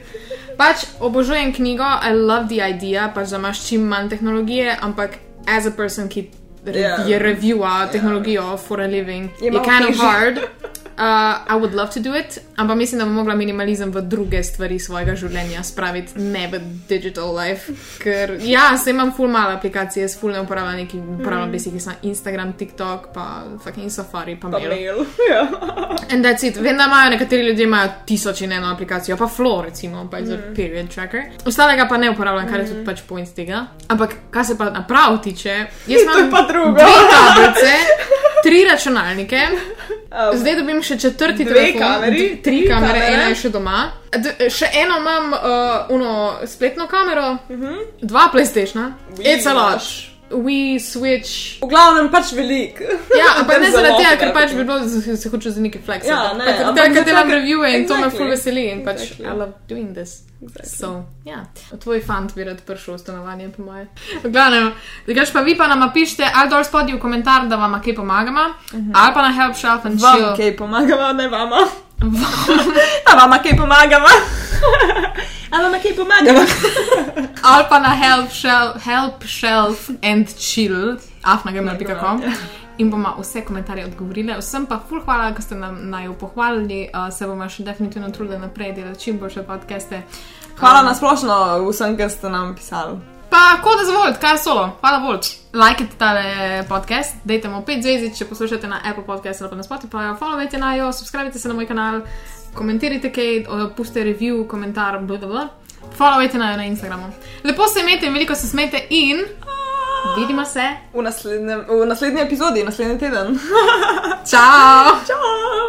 Pač 0.55 0.88
obožujem 1.03 1.51
knjigo, 1.51 1.84
I 1.84 2.15
love 2.15 2.47
the 2.47 2.63
idea, 2.63 3.12
pač 3.12 3.36
da 3.36 3.43
imaš 3.43 3.67
čim 3.67 3.84
manj 3.91 4.15
tehnologije, 4.15 4.79
ampak 4.79 5.19
as 5.43 5.67
a 5.67 5.75
person, 5.75 6.08
ki 6.08 6.29
re 6.65 6.80
Ja. 6.80 6.97
je 7.08 7.19
reviewa 7.19 7.88
tehnologijo 7.91 8.58
for 8.58 8.82
a 8.82 8.88
living, 8.88 9.30
Je 9.41 9.51
je, 9.51 9.60
kind 9.60 9.89
of 9.89 9.97
hard. 9.97 10.39
Uh, 10.97 11.01
I 11.47 11.55
would 11.60 11.73
love 11.73 11.91
to 11.91 11.99
do 11.99 12.15
it, 12.15 12.38
ampak 12.55 12.77
mislim, 12.77 12.99
da 12.99 13.05
bom 13.05 13.13
mogla 13.13 13.36
minimalizem 13.36 13.91
v 13.91 14.01
druge 14.01 14.43
stvari 14.43 14.79
svojega 14.79 15.15
življenja 15.15 15.63
spraviti, 15.63 16.13
ne 16.19 16.47
v 16.47 16.60
digital 16.89 17.36
life. 17.36 17.73
Ker, 17.99 18.38
ja, 18.41 18.77
se 18.77 18.89
imam 18.89 19.12
full 19.12 19.27
malo 19.27 19.51
aplikacij, 19.51 20.01
jaz 20.01 20.15
full 20.19 20.31
ne 20.31 20.39
uporabljam 20.41 20.75
neki, 20.75 20.97
uporabljam 21.19 21.51
basically 21.51 21.79
samo 21.79 21.95
Instagram, 22.01 22.53
TikTok, 22.53 23.10
pa 23.13 23.25
fucking 23.63 23.91
Safari, 23.91 24.36
pa 24.36 24.47
Pa 24.49 24.60
mail. 24.60 24.69
mail. 24.69 25.05
Ja. 25.31 25.41
And 26.12 26.23
that's 26.25 26.43
it. 26.43 26.55
Vem, 26.58 26.77
da 26.77 26.84
imajo 26.86 27.10
nekateri 27.10 27.43
ljudje 27.43 27.63
imajo 27.63 27.89
tisoč 28.05 28.41
in 28.41 28.51
eno 28.51 28.67
aplikacijo, 28.67 29.17
pa 29.17 29.27
Flow, 29.27 29.62
recimo, 29.63 30.08
pač 30.12 30.23
za 30.23 30.38
period 30.55 30.88
tracker. 30.95 31.21
Ostalega 31.45 31.88
pa 31.89 31.97
ne 31.97 32.10
uporabljam, 32.10 32.47
kar 32.47 32.60
je 32.60 32.67
tudi 32.67 32.86
pač 32.86 33.01
point 33.08 33.36
tega. 33.36 33.65
Ampak, 33.88 34.15
kar 34.31 34.45
se 34.45 34.58
pa 34.58 34.69
naprav 34.69 35.19
tiče, 35.23 35.49
jaz 35.88 35.91
je 35.99 36.03
imam 36.03 36.31
pa 36.31 36.41
drugo. 36.47 36.71
dve 36.71 36.95
tablice, 37.12 37.75
tri 38.43 38.63
računalnike. 38.71 39.41
Um, 40.15 40.38
Zdaj 40.38 40.56
dobim 40.56 40.82
še 40.82 40.97
četrti 40.97 41.43
Dve 41.43 41.54
telefon, 41.56 41.82
kameri, 41.82 42.17
tri 42.17 42.41
tri 42.43 42.67
kamere, 42.67 42.93
kamere. 42.93 43.13
ena 43.13 43.23
je 43.23 43.36
še 43.36 43.49
doma. 43.49 43.91
D 44.13 44.49
še 44.49 44.65
eno 44.75 44.97
imam, 44.97 45.34
uh, 45.34 45.39
uno 45.89 46.12
spletno 46.45 46.88
kamero, 46.88 47.32
uh 47.32 47.49
Mhm. 47.49 47.63
-huh. 47.63 47.78
dva 48.01 48.30
PlayStationa, 48.34 48.93
it's 49.19 49.45
a 49.45 49.54
lot. 49.54 49.82
We 50.31 50.79
switch. 50.81 51.61
V 51.61 51.67
glavnem 51.69 52.09
pač 52.09 52.31
velik. 52.33 52.79
Ja, 53.21 53.39
ampak 53.39 53.59
ne 53.61 53.69
There's 53.69 53.75
a 53.75 53.77
zaradi 53.77 54.03
tega, 54.03 54.15
ker 54.19 54.31
pač 54.33 54.53
bi 54.57 54.63
bilo, 54.65 54.81
se 55.15 55.29
hoče 55.29 55.51
za 55.53 55.61
neki 55.61 55.79
flex. 55.85 56.07
Ja, 56.09 56.33
ne, 56.33 56.45
pač, 56.49 56.61
ampak 56.65 56.75
tega, 56.81 56.93
ker 56.97 57.03
delam 57.05 57.29
reviewe 57.29 57.69
in 57.77 57.85
to 57.88 57.93
me 57.95 58.07
Exactly. 58.07 58.17
ful 58.17 58.31
veseli 58.33 58.63
in 58.73 58.81
pač 58.85 59.03
Exactly. 59.05 59.25
I 59.29 59.33
love 59.38 59.53
doing 59.69 59.93
this. 59.93 60.23
Exactly. 60.41 60.67
So, 60.67 60.89
ja, 61.25 61.45
tvoj 61.79 62.01
fant 62.03 62.33
bi 62.35 62.43
rad 62.43 62.59
prišel 62.65 62.97
v 62.97 62.99
stanovanje, 62.99 63.49
po 63.55 63.63
moje. 63.69 63.85
V 64.25 64.29
glavnem, 64.33 64.73
drugač 65.07 65.31
pa 65.31 65.45
vi 65.45 65.53
pa 65.55 65.69
nam 65.69 65.85
pišite 65.93 66.25
ali 66.27 66.49
dol 66.49 66.65
spodaj 66.65 66.97
v 66.97 67.01
komentar, 67.01 67.45
da 67.47 67.55
vam 67.55 67.77
kaj 67.79 67.95
pomagamo, 67.95 68.45
ali 68.73 69.11
pa 69.13 69.21
na 69.21 69.31
help 69.31 69.53
shelf 69.55 69.85
and 69.85 70.01
Vam 70.01 70.17
chill. 70.17 70.33
kaj 70.35 70.57
pomagava, 70.57 71.13
ne 71.13 71.29
vama. 71.29 71.61
Vam 72.01 73.38
kaj 73.45 73.53
pomagamo? 73.57 74.09
A 75.56 75.62
vam 75.62 75.72
kaj 75.82 75.96
pomagamo? 75.96 76.39
ali 77.50 77.63
pa 77.70 77.80
na 77.80 77.89
help 77.96 78.32
shelf, 78.32 78.84
help 78.84 79.24
shelf 79.24 79.89
and 80.04 80.28
chill, 80.38 80.98
afnagmail.com. 81.24 82.22
In 82.78 82.91
bomo 82.91 83.15
vse 83.20 83.46
komentarje 83.46 83.86
odgovorili. 83.86 84.36
Vsem 84.39 84.65
pa 84.65 84.80
ful 84.89 85.00
hvala, 85.06 85.32
da 85.32 85.41
ste 85.41 85.56
nam 85.56 85.80
naj 85.89 86.12
pohvalili. 86.20 86.89
Uh, 86.94 87.08
se 87.13 87.28
bomo 87.28 87.48
še 87.50 87.63
definitivno 87.63 88.12
trudili 88.12 88.39
naprej 88.39 88.74
delati 88.74 89.00
čim 89.00 89.20
boljše 89.20 89.44
podcaste. 89.44 90.02
Hvala 90.60 90.80
Um, 90.80 90.86
na 90.86 90.96
splošno 90.96 91.70
vsem, 91.70 91.98
ki 91.98 92.10
ste 92.10 92.30
nam 92.30 92.56
pisali. 92.56 93.00
Pa, 93.30 93.58
ko 93.63 93.76
da 93.76 93.86
zvolite, 93.86 94.20
kar 94.20 94.38
solo, 94.38 94.70
hvala 94.82 94.98
Volt. 95.08 95.28
Lajkajte 95.54 95.98
tale 95.98 96.63
podcast, 96.70 97.15
dajte 97.24 97.50
mu 97.50 97.63
5 97.68 97.82
zvezdic, 97.82 98.18
če 98.18 98.28
poslušate 98.30 98.68
na 98.68 98.82
Apple 98.84 99.04
Podcast 99.08 99.41
ali 99.41 99.50
pa 99.50 99.56
na 99.56 99.63
Spotify, 99.63 100.12
followajte 100.20 100.60
na 100.60 100.76
jo, 100.76 100.91
subskrbite 100.94 101.39
se 101.39 101.48
na 101.48 101.56
moj 101.56 101.68
kanal, 101.68 102.02
komentirajte 102.56 103.12
kaj, 103.12 103.30
pustite 103.76 104.04
review, 104.04 104.48
komentar, 104.48 105.00
bla 105.02 105.18
bla 105.18 105.28
bla. 105.28 105.46
Followajte 105.98 106.38
na 106.38 106.58
na 106.58 106.63
Instagramu. 106.65 107.12
Lepo 107.44 107.68
se 107.68 107.80
imejte 107.80 108.06
in 108.06 108.13
veliko 108.13 108.36
se 108.36 108.48
smete 108.48 108.82
in 108.89 109.18
vidimo 110.18 110.46
se. 110.46 110.63
V 110.94 110.98
naslednjem- 110.98 111.65
v 111.70 111.86
naslednji 111.86 112.22
epizodi, 112.22 112.63
naslednji 112.63 113.00
teden. 113.00 113.39
Ciao! 114.32 114.91
Čau! 115.08 115.65